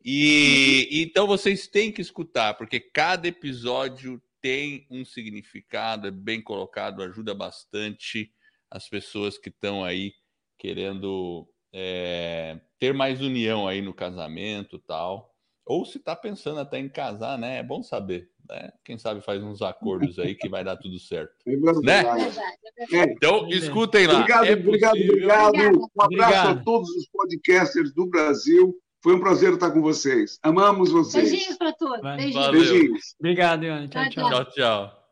E 0.05 0.89
então 1.03 1.27
vocês 1.27 1.67
têm 1.67 1.91
que 1.93 2.01
escutar, 2.01 2.55
porque 2.55 2.79
cada 2.81 3.29
episódio 3.29 4.23
tem 4.41 4.87
um 4.91 5.05
significado, 5.05 6.07
é 6.07 6.11
bem 6.11 6.41
colocado, 6.41 7.03
ajuda 7.03 7.35
bastante 7.35 8.33
as 8.71 8.89
pessoas 8.89 9.37
que 9.37 9.49
estão 9.49 9.85
aí 9.85 10.13
querendo 10.59 11.49
é, 11.73 12.61
ter 12.79 12.93
mais 12.95 13.21
união 13.21 13.67
aí 13.67 13.83
no 13.83 13.95
casamento 13.95 14.79
tal. 14.79 15.35
Ou 15.67 15.85
se 15.85 15.99
está 15.99 16.17
pensando 16.17 16.61
até 16.61 16.79
em 16.79 16.89
casar, 16.89 17.39
né? 17.39 17.59
É 17.59 17.63
bom 17.63 17.83
saber, 17.83 18.31
né? 18.49 18.73
Quem 18.83 18.97
sabe 18.97 19.21
faz 19.21 19.43
uns 19.43 19.61
acordos 19.61 20.19
aí 20.19 20.35
que 20.35 20.49
vai 20.49 20.65
dar 20.65 20.79
tudo 20.79 20.99
certo. 20.99 21.35
É 21.47 21.51
verdade. 21.51 21.85
Verdade, 21.85 22.59
é 22.65 22.87
verdade. 22.87 23.11
É, 23.11 23.13
Então, 23.13 23.49
escutem 23.51 24.07
lá. 24.07 24.15
Obrigado, 24.15 24.47
É 24.47 24.53
obrigado, 24.55 24.95
obrigado. 24.95 25.55
Um 25.57 25.59
abraço 25.59 25.91
Obrigado. 26.01 26.59
a 26.59 26.65
todos 26.65 26.89
os 26.89 27.07
podcasters 27.11 27.93
do 27.93 28.07
Brasil. 28.07 28.75
Foi 29.03 29.15
um 29.15 29.21
prazer 29.21 29.53
estar 29.55 29.71
com 29.71 29.81
vocês. 29.81 30.39
Amamos 30.43 30.91
vocês. 30.91 31.31
Beijinhos 31.31 31.57
para 31.57 31.73
todos. 31.73 32.01
Beijinhos. 32.17 32.51
Beijinhos. 32.51 33.15
Obrigado, 33.19 33.65
Ione. 33.65 33.89
Tchau, 33.89 34.03
Tchau, 34.11 34.13
tchau. 34.31 34.31
Tchau, 34.31 34.53
tchau. 34.53 35.09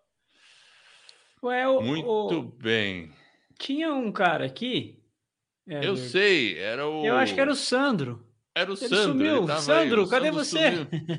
Ué, 1.42 1.68
o- 1.68 1.80
Muito 1.80 2.08
o- 2.08 2.42
bem. 2.42 3.10
tinha 3.58 3.92
um 3.94 4.10
cara 4.10 4.44
aqui. 4.46 4.98
Eu 5.66 5.78
Éder, 5.94 5.96
sei, 5.96 6.58
era 6.58 6.86
o. 6.88 7.04
Eu 7.04 7.16
acho 7.16 7.34
que 7.34 7.40
era 7.40 7.50
o 7.50 7.54
Sandro. 7.56 8.24
Era 8.54 8.70
o 8.70 8.74
Ele 8.74 8.88
Sandro. 8.88 9.02
sumiu. 9.02 9.36
ele 9.38 9.46
tava 9.46 9.60
Sandro, 9.60 10.00
aí, 10.00 10.06
o 10.06 10.08
cadê 10.08 10.26
Sandro 10.26 10.44
você? 10.44 10.60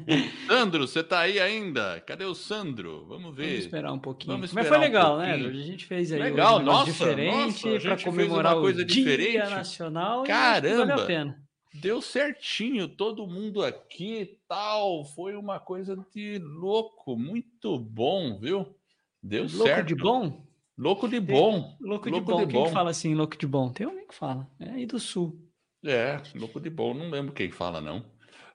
Sandro, 0.48 0.88
você 0.88 1.04
tá 1.04 1.20
aí 1.20 1.40
ainda? 1.40 2.02
Cadê 2.02 2.26
o 2.26 2.34
Sandro? 2.34 3.06
Vamos 3.06 3.24
Vamos 3.24 3.38
ver. 3.38 3.60
esperar 3.60 3.94
um 3.94 4.00
pouquinho. 4.00 4.34
Vamos 4.34 4.52
Mas 4.54 4.66
esperar 4.66 4.68
foi 4.70 4.78
um 4.78 4.82
legal, 4.92 5.18
né? 5.20 5.26
pouquinho. 5.28 5.48
Edward? 5.50 5.62
A 5.62 5.72
gente 5.72 5.86
fez 5.86 6.12
aí 6.12 6.20
Legal, 6.20 6.54
hoje 6.56 6.62
um 6.62 6.66
nossa, 6.66 6.86
diferente 6.92 7.64
para 7.80 7.80
fez 7.98 8.04
comemorar 8.04 8.56
uma 8.56 8.62
coisa 8.62 8.82
o 8.82 8.86
Dia 8.86 9.04
diferente. 9.04 9.38
Nacional. 9.38 10.26
e 10.26 10.32
acho 10.32 10.62
que 10.62 10.68
Valeu 10.70 10.86
Caramba! 10.88 11.04
a 11.04 11.06
pena. 11.06 11.47
Deu 11.82 12.02
certinho, 12.02 12.88
todo 12.88 13.28
mundo 13.28 13.64
aqui 13.64 14.40
tal. 14.48 15.06
Foi 15.06 15.36
uma 15.36 15.60
coisa 15.60 15.96
de 16.14 16.40
louco, 16.40 17.16
muito 17.16 17.78
bom, 17.78 18.40
viu? 18.40 18.76
Deu 19.22 19.44
Louco 19.44 19.66
certo. 19.66 19.88
de 19.88 19.96
bom? 19.96 20.46
Louco 20.78 21.08
de 21.08 21.20
bom. 21.20 21.76
Louco 21.80 22.06
de 22.06 22.12
Louco 22.12 22.32
bom. 22.32 22.38
de 22.38 22.48
Quem 22.48 22.64
que 22.64 22.68
bom. 22.70 22.74
fala 22.74 22.92
assim, 22.92 23.16
louco 23.16 23.38
de 23.38 23.48
bom? 23.48 23.70
Tem 23.72 23.86
alguém 23.86 24.08
que 24.08 24.16
fala. 24.16 24.48
É 24.60 24.70
aí 24.70 24.86
do 24.86 25.00
sul. 25.00 25.40
É, 25.84 26.22
louco 26.36 26.60
de 26.60 26.70
bom. 26.70 26.94
Não 26.94 27.10
lembro 27.10 27.34
quem 27.34 27.52
fala, 27.52 27.82
não. 27.82 28.06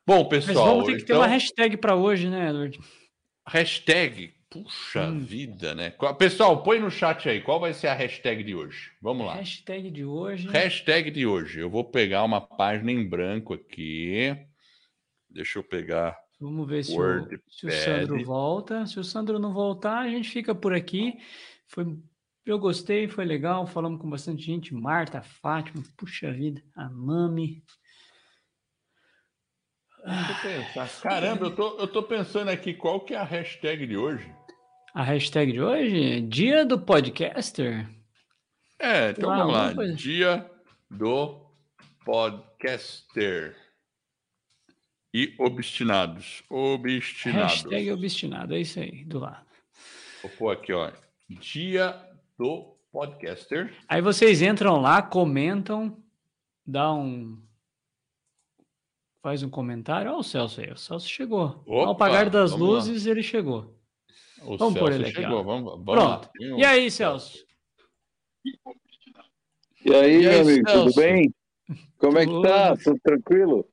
Bom, 0.07 0.29
Mas 0.31 0.47
pessoal, 0.47 0.67
vamos 0.67 0.87
ter 0.87 0.93
que 0.93 0.99
ter 0.99 1.13
então... 1.13 1.19
uma 1.19 1.27
hashtag 1.27 1.77
para 1.77 1.95
hoje, 1.95 2.29
né, 2.29 2.49
Edward? 2.51 2.79
Hashtag, 3.47 4.33
puxa 4.53 5.07
Hum. 5.09 5.21
vida, 5.21 5.75
né? 5.75 5.95
Pessoal, 6.19 6.63
põe 6.63 6.79
no 6.79 6.91
chat 6.91 7.29
aí, 7.29 7.41
qual 7.41 7.59
vai 7.59 7.73
ser 7.73 7.89
a 7.89 7.95
hashtag 7.95 8.45
de 8.45 8.55
hoje? 8.55 8.93
Vamos 9.01 9.27
lá. 9.27 9.35
Hashtag 9.35 9.91
de 9.91 10.05
hoje. 10.05 10.49
Hashtag 10.49 11.11
de 11.11 11.27
hoje. 11.27 11.61
Eu 11.61 11.71
vou 11.71 11.85
pegar 11.85 12.23
uma 12.25 12.41
página 12.41 12.93
em 12.93 13.09
branco 13.09 13.55
aqui. 13.55 14.37
Deixa 15.29 15.59
eu 15.59 15.65
pegar. 15.65 16.17
Vamos 16.39 16.69
ver 16.69 16.85
se 16.85 16.93
o, 16.99 17.29
se 17.49 17.67
o 17.67 17.71
Sandro 17.71 18.25
volta. 18.25 18.87
Se 18.87 18.99
o 19.01 19.05
Sandro 19.05 19.39
não 19.39 19.53
voltar, 19.55 20.01
a 20.01 20.09
gente 20.09 20.29
fica 20.29 20.55
por 20.55 20.75
aqui. 20.75 21.15
Foi, 21.69 21.87
eu 22.45 22.59
gostei, 22.59 23.09
foi 23.09 23.25
legal. 23.25 23.67
Falamos 23.67 24.01
com 24.01 24.11
bastante 24.11 24.43
gente. 24.43 24.75
Marta, 24.75 25.23
Fátima, 25.23 25.83
puxa 25.97 26.33
vida, 26.33 26.63
a 26.77 26.91
Mami. 26.91 27.63
Pensar. 30.43 31.01
Caramba, 31.01 31.47
eu 31.47 31.55
tô, 31.55 31.79
eu 31.79 31.87
tô 31.87 32.03
pensando 32.03 32.49
aqui 32.49 32.75
qual 32.75 33.01
que 33.05 33.15
é 33.15 33.19
a 33.19 33.23
hashtag 33.25 33.87
de 33.87 33.97
hoje. 33.97 34.35
A 34.95 35.03
hashtag 35.03 35.53
de 35.53 35.61
hoje? 35.61 36.21
Dia 36.23 36.65
do 36.65 36.79
podcaster. 36.79 37.89
É, 38.79 39.11
então 39.11 39.31
Ah, 39.31 39.39
vamos 39.39 39.53
lá. 39.55 39.75
coisa. 39.75 39.95
Dia 39.95 40.51
do 40.91 41.41
podcaster. 42.05 43.57
E 45.15 45.35
obstinados. 45.39 46.43
Obstinados. 46.51 47.53
Hashtag 47.53 47.91
obstinado, 47.93 48.55
é 48.55 48.61
isso 48.61 48.81
aí, 48.81 49.05
do 49.05 49.19
lado. 49.19 49.47
Vou 50.23 50.31
pôr 50.33 50.51
aqui, 50.53 50.73
ó. 50.73 50.91
Dia 51.29 51.99
do 52.39 52.77
podcaster. 52.91 53.75
Aí 53.89 54.01
vocês 54.03 54.43
entram 54.43 54.81
lá, 54.81 55.01
comentam, 55.03 56.03
dá 56.67 56.93
um. 56.93 57.41
Faz 59.23 59.43
um 59.43 59.49
comentário. 59.51 60.11
Olha 60.11 60.19
o 60.21 60.23
Celso 60.23 60.61
aí. 60.61 60.71
O 60.73 60.77
Celso 60.77 61.09
chegou. 61.09 61.63
Ao 61.67 61.91
Opa, 61.91 61.93
apagar 61.93 62.29
das 62.29 62.51
vamos 62.51 62.67
lá. 62.69 62.75
luzes, 62.75 63.07
ele 63.07 63.23
chegou. 63.23 63.79
O 64.45 64.57
Vamos 64.57 64.75
Celso 64.75 64.93
ele 64.93 65.05
aqui, 65.05 65.15
chegou. 65.15 65.45
Vamos, 65.45 65.73
vamos 65.85 65.85
Pronto. 65.85 66.31
um- 66.41 66.59
E 66.59 66.65
aí, 66.65 66.91
Celso? 66.91 67.45
E 69.85 69.95
aí, 69.95 70.23
E 70.23 70.29
aí, 70.29 70.35
meu 70.35 70.41
amigo, 70.41 70.71
Celso? 70.71 70.85
tudo 70.87 70.95
bem? 71.01 71.35
Como 71.99 72.19
é 72.19 72.27
que 72.27 72.43
tá? 72.43 72.77
Tudo 72.77 73.01
tranquilo? 73.03 73.67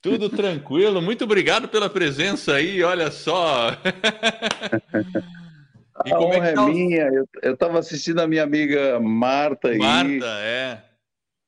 Tudo 0.00 0.30
tranquilo. 0.30 1.02
Muito 1.02 1.24
obrigado 1.24 1.68
pela 1.68 1.88
presença 1.90 2.54
aí. 2.54 2.82
Olha 2.82 3.10
só. 3.10 3.68
E 6.06 6.12
a 6.12 6.16
como 6.16 6.32
é 6.32 6.36
honra 6.38 6.48
que 6.48 6.54
tá 6.54 6.62
é 6.62 6.64
o- 6.64 6.68
minha. 6.68 7.02
Eu, 7.08 7.28
eu 7.42 7.56
tava 7.56 7.78
assistindo 7.78 8.18
a 8.20 8.26
minha 8.26 8.42
amiga 8.42 8.98
Marta 8.98 9.68
aí. 9.68 9.78
Marta, 9.78 10.26
é. 10.40 10.82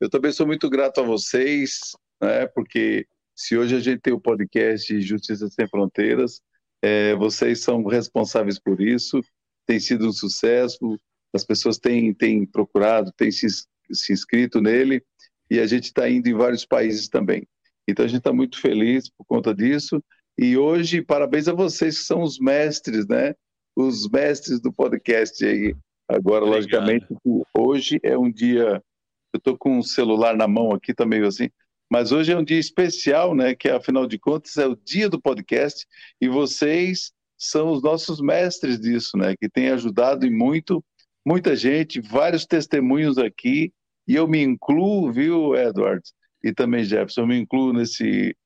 Eu 0.00 0.08
também 0.10 0.30
sou 0.32 0.46
muito 0.46 0.68
grato 0.68 1.00
a 1.00 1.02
vocês, 1.02 1.96
né? 2.22 2.46
Porque 2.48 3.06
se 3.34 3.56
hoje 3.56 3.74
a 3.74 3.80
gente 3.80 4.00
tem 4.00 4.12
o 4.12 4.20
podcast 4.20 5.00
Justiça 5.00 5.48
Sem 5.48 5.66
Fronteiras, 5.66 6.40
é, 6.84 7.14
vocês 7.14 7.60
são 7.60 7.82
responsáveis 7.86 8.58
por 8.58 8.78
isso. 8.78 9.22
Tem 9.66 9.80
sido 9.80 10.06
um 10.06 10.12
sucesso. 10.12 10.98
As 11.34 11.42
pessoas 11.42 11.78
têm, 11.78 12.12
têm 12.12 12.44
procurado, 12.44 13.10
têm 13.16 13.30
se, 13.30 13.46
se 13.90 14.12
inscrito 14.12 14.60
nele 14.60 15.02
e 15.50 15.60
a 15.60 15.66
gente 15.66 15.84
está 15.84 16.06
indo 16.10 16.28
em 16.28 16.34
vários 16.34 16.66
países 16.66 17.08
também. 17.08 17.48
Então 17.88 18.04
a 18.04 18.08
gente 18.08 18.18
está 18.18 18.34
muito 18.34 18.60
feliz 18.60 19.08
por 19.08 19.24
conta 19.24 19.54
disso. 19.54 20.04
E 20.36 20.58
hoje, 20.58 21.00
parabéns 21.00 21.48
a 21.48 21.54
vocês 21.54 22.00
que 22.00 22.04
são 22.04 22.22
os 22.22 22.38
mestres, 22.38 23.06
né? 23.06 23.34
Os 23.74 24.06
mestres 24.06 24.60
do 24.60 24.70
podcast 24.70 25.42
aí. 25.42 25.74
Agora, 26.06 26.44
Obrigado. 26.44 26.82
logicamente, 26.82 27.06
hoje 27.56 27.98
é 28.02 28.18
um 28.18 28.30
dia. 28.30 28.82
Eu 29.32 29.38
estou 29.38 29.56
com 29.56 29.78
um 29.78 29.82
celular 29.82 30.36
na 30.36 30.46
mão 30.46 30.72
aqui, 30.72 30.92
tá 30.92 31.06
meio 31.06 31.26
assim. 31.26 31.48
Mas 31.94 32.11
hoje 32.11 32.33
é 32.33 32.37
um 32.37 32.42
dia 32.42 32.59
especial, 32.59 33.37
né? 33.37 33.54
Que 33.54 33.68
afinal 33.68 34.04
de 34.04 34.18
contas 34.18 34.57
é 34.57 34.66
o 34.66 34.74
dia 34.74 35.09
do 35.09 35.20
podcast 35.20 35.87
e 36.20 36.28
vocês 36.28 37.12
são 37.38 37.70
os 37.70 37.85
nossos 37.85 38.20
mestres 38.20 38.80
disso, 38.80 39.16
né? 39.16 39.37
Que 39.40 39.48
têm 39.48 39.68
ajudado 39.70 40.26
e 40.26 40.30
muito, 40.30 40.85
muita 41.24 41.54
gente, 41.54 42.00
vários 42.00 42.46
testemunhos 42.46 43.16
aqui 43.16 43.72
e 44.09 44.16
eu 44.16 44.26
me 44.26 44.42
incluo, 44.42 45.12
viu, 45.12 45.54
Edward? 45.54 46.02
E 46.42 46.52
também 46.52 46.83
Jefferson, 46.83 47.20
eu 47.20 47.26
me 47.28 47.38
incluo 47.38 47.72
nesse 47.72 48.37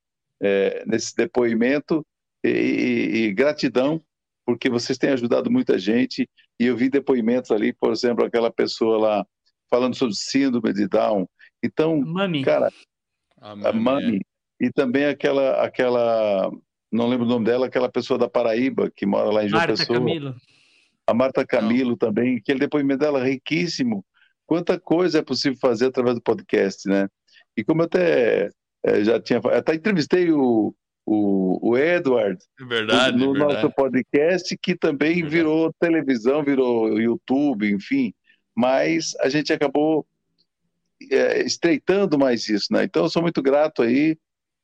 é, 0.43 0.85
nesse 0.87 1.17
depoimento 1.17 2.05
e, 2.45 2.51
e- 2.51 3.17
e 3.29 3.33
gratidão 3.33 3.99
porque 4.45 4.69
vocês 4.69 4.99
têm 4.99 5.09
ajudado 5.09 5.51
muita 5.51 5.79
gente 5.79 6.29
e 6.61 6.67
eu 6.67 6.77
vi 6.77 6.91
depoimentos 6.91 7.51
ali, 7.51 7.73
por 7.73 7.93
exemplo, 7.93 8.27
aquela 8.27 8.53
pessoa 8.53 8.99
lá 8.99 9.27
falando 9.71 9.95
sobre 9.95 10.15
síndrome 10.15 10.71
de 10.75 10.87
Down. 10.87 11.27
Então, 11.63 11.99
Mami. 11.99 12.45
cara, 12.45 12.71
A 13.41 13.73
Mami, 13.73 13.81
Mami 13.81 14.21
e 14.61 14.71
também 14.73 15.07
aquela 15.07 15.63
aquela 15.65 16.51
não 16.91 17.07
lembro 17.09 17.27
o 17.27 17.29
nome 17.29 17.45
dela, 17.45 17.67
aquela 17.67 17.91
pessoa 17.91 18.19
da 18.19 18.29
Paraíba 18.29 18.91
que 18.95 19.07
mora 19.07 19.31
lá 19.31 19.45
em 19.45 19.49
João 19.49 19.61
Marta 19.61 19.77
Pessoa, 19.77 19.99
Camilo. 19.99 20.35
a 21.07 21.15
Marta 21.15 21.47
Camilo 21.47 21.97
também, 21.97 22.37
aquele 22.39 22.61
depoimento 22.61 23.01
dela 23.01 23.23
riquíssimo. 23.25 24.05
Quanta 24.47 24.81
coisa 24.81 25.19
é 25.19 25.23
possível 25.23 25.59
fazer 25.61 25.87
através 25.87 26.17
do 26.17 26.23
podcast, 26.23 26.89
né? 26.89 27.09
E 27.57 27.63
como 27.65 27.83
eu 27.83 27.87
até 27.87 28.51
eh, 28.85 29.05
já 29.05 29.21
tinha, 29.21 29.39
até 29.41 29.75
entrevistei 29.75 30.31
o, 30.33 30.75
o, 31.05 31.71
o 31.71 31.77
Edward 31.79 32.39
É 32.61 32.65
verdade, 32.65 33.17
no 33.19 33.33
verdade. 33.33 33.55
nosso 33.55 33.75
podcast, 33.75 34.57
que 34.63 34.75
também 34.77 35.15
Verdade. 35.17 35.31
virou 35.37 35.73
televisão, 35.81 36.43
virou 36.43 36.99
YouTube, 37.01 37.71
enfim. 37.71 38.13
Mas 38.57 39.15
a 39.21 39.29
gente 39.29 39.53
acabou 39.53 40.07
é, 41.11 41.43
estreitando 41.43 42.19
mais 42.19 42.49
isso, 42.49 42.73
né? 42.73 42.85
Então, 42.85 43.05
eu 43.05 43.09
sou 43.09 43.23
muito 43.23 43.43
grato 43.43 43.83
aí, 43.83 44.17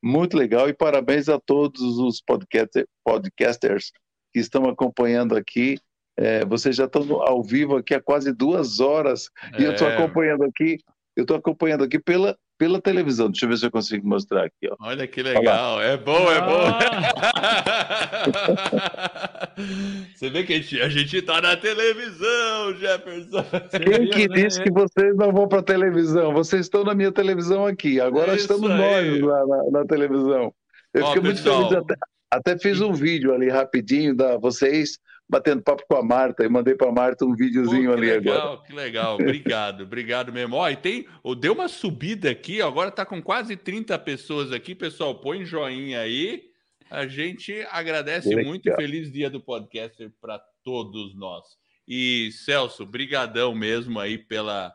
muito 0.03 0.37
legal, 0.37 0.69
e 0.69 0.73
parabéns 0.73 1.29
a 1.29 1.39
todos 1.39 1.81
os 1.81 2.21
podcaster, 2.21 2.87
podcasters 3.03 3.91
que 4.33 4.39
estão 4.39 4.65
acompanhando 4.65 5.35
aqui. 5.35 5.77
É, 6.17 6.45
vocês 6.45 6.75
já 6.75 6.85
estão 6.85 7.21
ao 7.21 7.43
vivo 7.43 7.77
aqui 7.77 7.93
há 7.93 8.01
quase 8.01 8.31
duas 8.31 8.79
horas, 8.79 9.29
e 9.59 9.63
eu 9.63 9.73
estou 9.73 9.87
É, 9.87 9.95
acompanhando 9.97 10.43
aqui, 10.43 10.77
eu 11.15 11.23
estou 11.23 11.35
acompanhando 11.37 11.83
aqui 11.83 11.99
pela, 11.99 12.37
pela 12.57 12.81
televisão. 12.81 13.29
Deixa 13.29 13.45
eu 13.45 13.49
ver 13.49 13.57
se 13.57 13.65
eu 13.65 13.71
consigo 13.71 14.07
mostrar 14.07 14.45
aqui, 14.45 14.67
ó. 14.69 14.75
Olha 14.79 15.05
que 15.07 15.21
legal. 15.21 15.81
É 15.81 15.97
bom, 15.97 16.31
é 16.31 16.41
bom. 16.41 16.65
Você 20.15 20.29
vê 20.29 20.43
que 20.43 20.53
a 20.53 20.55
gente, 20.57 20.81
a 20.81 20.89
gente 20.89 21.21
tá 21.21 21.41
na 21.41 21.55
televisão, 21.55 22.75
Jefferson. 22.77 23.45
Quem 23.83 24.09
que 24.09 24.27
né? 24.27 24.35
disse 24.43 24.61
que 24.63 24.71
vocês 24.71 25.15
não 25.15 25.31
vão 25.31 25.47
para 25.47 25.61
televisão? 25.61 26.33
Vocês 26.33 26.61
estão 26.65 26.83
na 26.83 26.93
minha 26.93 27.11
televisão 27.11 27.65
aqui. 27.65 27.99
Agora 27.99 28.31
É 28.33 28.35
isso 28.35 28.43
estamos 28.43 28.69
aí. 28.71 28.77
nós 28.77 29.21
lá 29.21 29.45
na, 29.47 29.71
na 29.79 29.85
televisão. 29.85 30.53
Eu 30.93 31.03
Ó, 31.03 31.07
fiquei 31.07 31.21
muito 31.21 31.37
pessoal. 31.43 31.69
feliz. 31.69 31.83
Até, 31.83 31.95
até 32.31 32.57
fiz 32.59 32.81
um 32.81 32.93
vídeo 32.93 33.33
ali 33.33 33.49
rapidinho 33.49 34.15
da 34.15 34.37
vocês 34.37 34.97
batendo 35.27 35.61
papo 35.63 35.83
com 35.87 35.95
a 35.95 36.03
Marta 36.03 36.43
e 36.43 36.49
mandei 36.49 36.75
para 36.75 36.89
a 36.89 36.91
Marta 36.91 37.25
um 37.25 37.29
Pô, 37.29 37.35
videozinho 37.35 37.91
que 37.91 37.97
ali 37.97 38.11
legal, 38.11 38.37
agora. 38.37 38.67
que 38.67 38.73
legal. 38.73 39.15
Obrigado, 39.19 39.83
obrigado 39.83 40.33
mesmo. 40.33 40.55
Ó, 40.55 40.69
e 40.69 40.75
tem, 40.75 41.07
ó, 41.23 41.33
deu 41.33 41.53
uma 41.53 41.67
subida 41.67 42.29
aqui, 42.29 42.61
agora 42.61 42.91
tá 42.91 43.05
com 43.05 43.21
quase 43.21 43.55
30 43.55 43.97
pessoas 43.99 44.51
aqui, 44.51 44.75
pessoal. 44.75 45.19
Põe 45.19 45.45
joinha 45.45 45.99
aí. 45.99 46.43
A 46.89 47.07
gente 47.07 47.65
agradece 47.71 48.29
Legal. 48.29 48.45
muito 48.45 48.69
e 48.69 48.75
feliz 48.75 49.11
dia 49.11 49.29
do 49.29 49.41
podcaster 49.41 50.11
para 50.21 50.39
todos 50.63 51.15
nós. 51.15 51.43
E 51.87 52.31
Celso, 52.31 52.85
brigadão 52.85 53.55
mesmo 53.55 53.99
aí 53.99 54.17
pela 54.17 54.73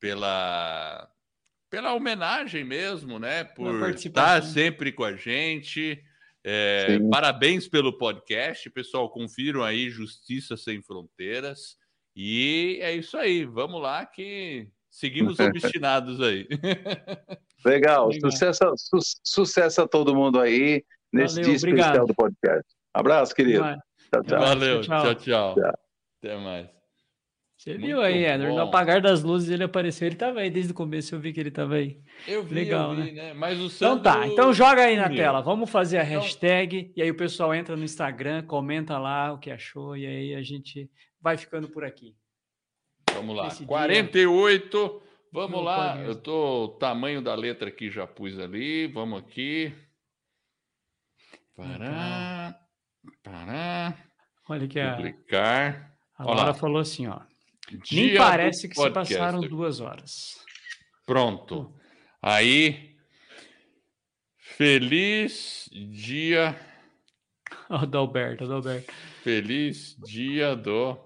pela 0.00 1.08
pela 1.70 1.92
homenagem 1.92 2.64
mesmo, 2.64 3.18
né? 3.18 3.44
Por 3.44 3.90
estar 3.90 4.42
sempre 4.42 4.92
com 4.92 5.04
a 5.04 5.16
gente. 5.16 6.02
É, 6.44 6.98
parabéns 7.10 7.66
pelo 7.66 7.96
podcast, 7.96 8.68
pessoal. 8.70 9.08
Confiram 9.10 9.62
aí 9.62 9.88
Justiça 9.88 10.56
Sem 10.56 10.82
Fronteiras. 10.82 11.76
E 12.14 12.78
é 12.82 12.94
isso 12.94 13.16
aí. 13.16 13.44
Vamos 13.44 13.80
lá 13.80 14.04
que 14.04 14.68
seguimos 14.90 15.38
obstinados 15.40 16.20
aí. 16.20 16.46
Legal. 17.64 18.08
Legal. 18.08 18.12
Sucesso, 18.30 18.60
su- 18.76 19.18
sucesso 19.24 19.82
a 19.82 19.88
todo 19.88 20.14
mundo 20.14 20.38
aí 20.38 20.84
nesse 21.12 21.36
Valeu, 21.36 21.44
dia 21.48 21.56
especial 21.56 21.88
obrigado. 21.88 22.06
do 22.08 22.14
podcast. 22.14 22.64
Abraço, 22.92 23.34
querido. 23.34 23.62
Tchau, 23.62 24.22
tchau. 24.22 24.38
Valeu, 24.40 24.80
tchau, 24.82 25.02
tchau. 25.02 25.14
tchau. 25.14 25.54
Tchau. 25.54 25.72
Até 26.22 26.36
mais. 26.36 26.73
Você 27.64 27.70
Muito 27.78 27.86
viu 27.86 28.02
aí, 28.02 28.26
Edward? 28.26 28.54
No 28.56 28.60
apagar 28.60 29.00
das 29.00 29.22
luzes 29.22 29.48
ele 29.48 29.64
apareceu. 29.64 30.06
Ele 30.06 30.16
tava 30.16 30.40
aí 30.40 30.50
desde 30.50 30.72
o 30.72 30.74
começo, 30.74 31.14
eu 31.14 31.18
vi 31.18 31.32
que 31.32 31.40
ele 31.40 31.50
tava 31.50 31.76
aí. 31.76 31.98
Eu 32.28 32.42
vi, 32.44 32.54
Legal, 32.56 32.90
eu 32.94 33.02
vi, 33.02 33.12
né? 33.12 33.28
né? 33.28 33.32
Mas 33.32 33.54
o 33.58 33.64
Então 33.64 33.70
Sandro... 33.70 34.02
tá, 34.04 34.26
então 34.26 34.52
joga 34.52 34.82
aí 34.82 34.96
na 34.96 35.04
sumiu. 35.04 35.16
tela. 35.16 35.40
Vamos 35.40 35.70
fazer 35.70 35.96
a 35.96 36.04
Então- 36.04 36.20
hashtag 36.20 36.92
e 36.94 37.00
aí 37.00 37.10
o 37.10 37.16
pessoal 37.16 37.54
entra 37.54 37.74
no 37.74 37.82
Instagram, 37.82 38.42
comenta 38.42 38.98
lá 38.98 39.32
o 39.32 39.38
que 39.38 39.50
achou 39.50 39.96
e 39.96 40.06
aí 40.06 40.34
a 40.34 40.42
gente 40.42 40.90
vai 41.18 41.38
ficando 41.38 41.66
por 41.70 41.84
aqui. 41.84 42.14
Vamos 43.14 43.34
lá. 43.34 43.44
Nesse 43.44 43.58
dia- 43.60 43.66
48. 43.66 45.02
Vamos 45.32 45.50
Não 45.52 45.60
lá. 45.62 45.96
Eu 46.02 46.16
tô 46.16 46.64
o 46.64 46.68
tamanho 46.68 47.22
da 47.22 47.34
letra 47.34 47.70
aqui 47.70 47.90
já 47.90 48.06
pus 48.06 48.38
ali. 48.38 48.88
Vamos 48.88 49.20
aqui. 49.20 49.72
Pará. 51.56 52.58
Pará. 53.22 53.94
Olha 54.48 54.68
que 54.68 54.78
a, 54.78 54.96
Publicar. 54.96 55.94
a 56.18 56.24
Laura 56.24 56.52
falou 56.54 56.78
assim, 56.78 57.06
ó. 57.06 57.20
Dia 57.82 58.06
Nem 58.06 58.16
parece 58.16 58.68
que 58.68 58.74
se 58.74 58.90
passaram 58.90 59.40
duas 59.40 59.80
horas. 59.80 60.38
Pronto. 61.06 61.74
Aí. 62.22 62.94
Feliz 64.38 65.68
dia. 65.72 66.56
Ó, 67.70 67.82
o 67.82 67.86
Dalberto, 67.86 68.44
o 68.44 68.48
Dalberto. 68.48 68.92
Feliz 69.22 69.96
dia 70.04 70.54
do. 70.54 70.92
O 70.92 70.98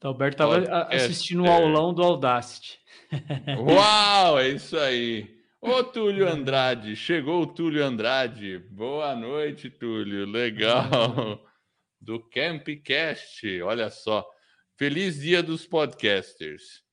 Dalberto 0.00 0.36
tava 0.36 0.58
a- 0.58 0.60
Podcaster. 0.60 0.96
assistindo 1.10 1.42
o 1.44 1.50
aulão 1.50 1.92
do 1.92 2.02
Audacity. 2.02 2.78
Uau, 3.58 4.38
é 4.38 4.48
isso 4.48 4.76
aí. 4.78 5.34
Ô, 5.60 5.82
Túlio 5.82 6.28
Andrade, 6.28 6.94
chegou 6.94 7.42
o 7.42 7.46
Túlio 7.46 7.84
Andrade. 7.84 8.58
Boa 8.70 9.14
noite, 9.16 9.70
Túlio. 9.70 10.26
Legal. 10.26 11.42
Do 12.00 12.20
Campcast, 12.28 13.62
olha 13.62 13.88
só. 13.88 14.26
Feliz 14.76 15.20
dia 15.20 15.40
dos 15.40 15.64
podcasters. 15.64 16.84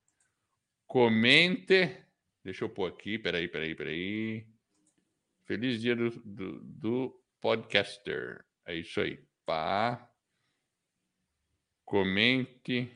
Comente. 0.86 2.06
Deixa 2.44 2.63
eu 2.63 2.70
pôr 2.70 2.91
aqui, 2.91 3.17
peraí, 3.17 3.48
peraí, 3.48 3.74
peraí. 3.74 4.48
Feliz 5.46 5.82
dia 5.82 5.96
do, 5.96 6.12
do, 6.24 6.60
do 6.60 7.24
podcaster. 7.39 8.46
É 8.65 8.76
isso 8.76 9.02
aí. 9.02 9.26
Pá. 9.44 10.08
Comente 11.84 12.96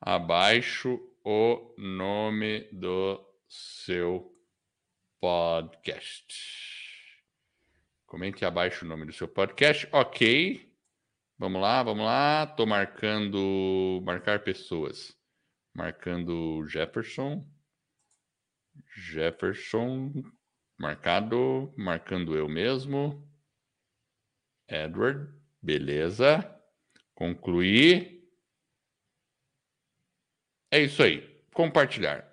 abaixo 0.00 1.00
o 1.24 1.72
nome 1.78 2.68
do 2.72 3.24
seu 3.48 4.36
podcast. 5.20 6.34
Comente 8.04 8.44
abaixo 8.44 8.84
o 8.84 8.88
nome 8.88 9.06
do 9.06 9.12
seu 9.12 9.28
podcast. 9.28 9.88
Ok. 9.92 10.73
Vamos 11.36 11.60
lá, 11.60 11.82
vamos 11.82 12.04
lá. 12.04 12.46
Tô 12.46 12.64
marcando. 12.64 14.00
Marcar 14.04 14.44
pessoas. 14.44 15.16
Marcando 15.74 16.64
Jefferson. 16.66 17.44
Jefferson. 18.96 20.12
Marcado. 20.78 21.74
Marcando 21.76 22.36
eu 22.36 22.48
mesmo. 22.48 23.28
Edward. 24.68 25.32
Beleza. 25.60 26.48
Concluir. 27.14 28.22
É 30.70 30.80
isso 30.80 31.02
aí. 31.02 31.42
Compartilhar. 31.52 32.32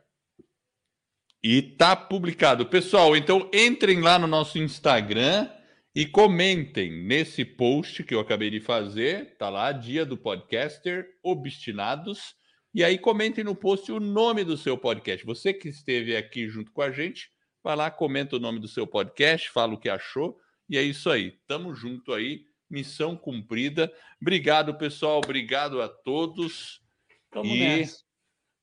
E 1.43 1.61
tá 1.63 1.95
publicado. 1.95 2.67
Pessoal, 2.67 3.15
então 3.15 3.49
entrem 3.51 3.99
lá 3.99 4.19
no 4.19 4.27
nosso 4.27 4.59
Instagram 4.59 5.49
e 5.93 6.05
comentem 6.05 6.91
nesse 7.03 7.43
post 7.43 8.03
que 8.03 8.15
eu 8.15 8.19
acabei 8.19 8.49
de 8.49 8.61
fazer. 8.61 9.35
Tá 9.37 9.49
lá, 9.49 9.71
dia 9.71 10.05
do 10.05 10.17
podcaster 10.17 11.05
Obstinados. 11.21 12.33
E 12.73 12.83
aí 12.83 12.97
comentem 12.97 13.43
no 13.43 13.53
post 13.53 13.91
o 13.91 13.99
nome 13.99 14.45
do 14.45 14.55
seu 14.55 14.77
podcast. 14.77 15.25
Você 15.25 15.53
que 15.53 15.67
esteve 15.67 16.15
aqui 16.15 16.47
junto 16.47 16.71
com 16.71 16.81
a 16.81 16.89
gente, 16.91 17.29
vai 17.61 17.75
lá, 17.75 17.91
comenta 17.91 18.37
o 18.37 18.39
nome 18.39 18.59
do 18.59 18.67
seu 18.67 18.87
podcast, 18.87 19.49
fala 19.49 19.73
o 19.73 19.77
que 19.77 19.89
achou. 19.89 20.37
E 20.69 20.77
é 20.77 20.81
isso 20.81 21.09
aí. 21.09 21.37
Tamo 21.47 21.75
junto 21.75 22.13
aí. 22.13 22.45
Missão 22.69 23.17
cumprida. 23.17 23.91
Obrigado, 24.21 24.73
pessoal. 24.77 25.17
Obrigado 25.17 25.81
a 25.81 25.89
todos. 25.89 26.81
Tamo 27.29 27.53
E- 27.53 27.59
nessa. 27.59 28.01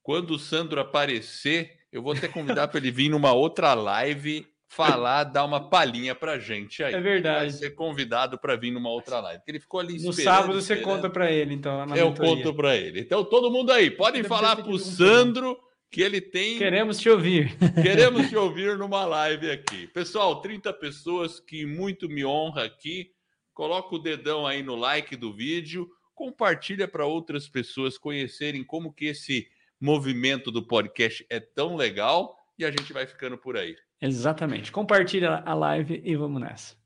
Quando 0.03 0.31
o 0.31 0.39
Sandro 0.39 0.81
aparecer, 0.81 1.81
eu 1.93 2.01
vou 2.03 2.15
até 2.15 2.27
convidar 2.29 2.69
para 2.69 2.81
ele 2.81 2.91
vir 2.91 3.11
numa 3.11 3.35
outra 3.35 3.75
live 3.75 4.47
falar, 4.69 5.25
dar 5.25 5.45
uma 5.45 5.69
palhinha 5.69 6.15
pra 6.15 6.39
gente 6.39 6.83
aí. 6.85 6.91
É 6.93 7.01
Vai 7.01 7.03
verdade. 7.03 7.53
ser 7.55 7.71
convidado 7.71 8.39
para 8.39 8.55
vir 8.55 8.71
numa 8.71 8.91
outra 8.91 9.19
live. 9.21 9.39
Porque 9.41 9.51
ele 9.51 9.61
ficou 9.61 9.81
ali 9.81 10.01
No 10.03 10.13
sábado 10.13 10.53
você 10.61 10.75
esperando. 10.75 10.95
conta 10.97 11.11
pra 11.11 11.33
ele, 11.33 11.55
então. 11.55 11.81
Eu 11.97 12.09
mentoria. 12.11 12.15
conto 12.37 12.55
para 12.55 12.77
ele. 12.77 13.01
Então, 13.01 13.25
todo 13.25 13.51
mundo 13.51 13.73
aí, 13.73 13.91
podem 13.91 14.23
Deve 14.23 14.29
falar 14.29 14.57
pro 14.57 14.79
Sandro 14.79 15.59
que 15.91 16.03
ele 16.03 16.21
tem. 16.21 16.59
Queremos 16.59 16.99
te 16.99 17.09
ouvir. 17.09 17.57
Queremos 17.83 18.29
te 18.29 18.37
ouvir 18.37 18.77
numa 18.77 19.05
live 19.07 19.51
aqui. 19.51 19.87
Pessoal, 19.89 20.41
30 20.43 20.71
pessoas 20.75 21.41
que 21.41 21.65
muito 21.65 22.09
me 22.09 22.25
honra 22.25 22.65
aqui. 22.65 23.11
Coloca 23.55 23.95
o 23.95 23.99
dedão 23.99 24.47
aí 24.47 24.63
no 24.63 24.77
like 24.77 25.17
do 25.17 25.33
vídeo, 25.33 25.89
compartilha 26.15 26.87
para 26.87 27.07
outras 27.07 27.49
pessoas 27.49 27.97
conhecerem 27.99 28.63
como 28.63 28.93
que 28.93 29.07
esse 29.07 29.49
movimento 29.81 30.51
do 30.53 30.63
podcast 30.65 31.25
é 31.31 31.41
tão 31.41 31.75
legal 31.75 32.37
e 32.59 32.65
a 32.65 32.71
gente 32.71 32.93
vai 32.93 33.07
ficando 33.07 33.37
por 33.39 33.57
aí. 33.57 33.75
Exatamente. 34.01 34.71
Compartilha 34.71 35.43
a 35.45 35.55
live 35.55 36.01
e 36.05 36.17
vamos 36.17 36.41
nessa. 36.41 36.77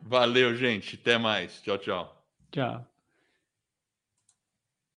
Valeu, 0.00 0.54
gente. 0.54 0.98
Até 1.00 1.18
mais. 1.18 1.60
Tchau, 1.62 1.78
tchau. 1.78 2.26
Tchau. 2.50 2.91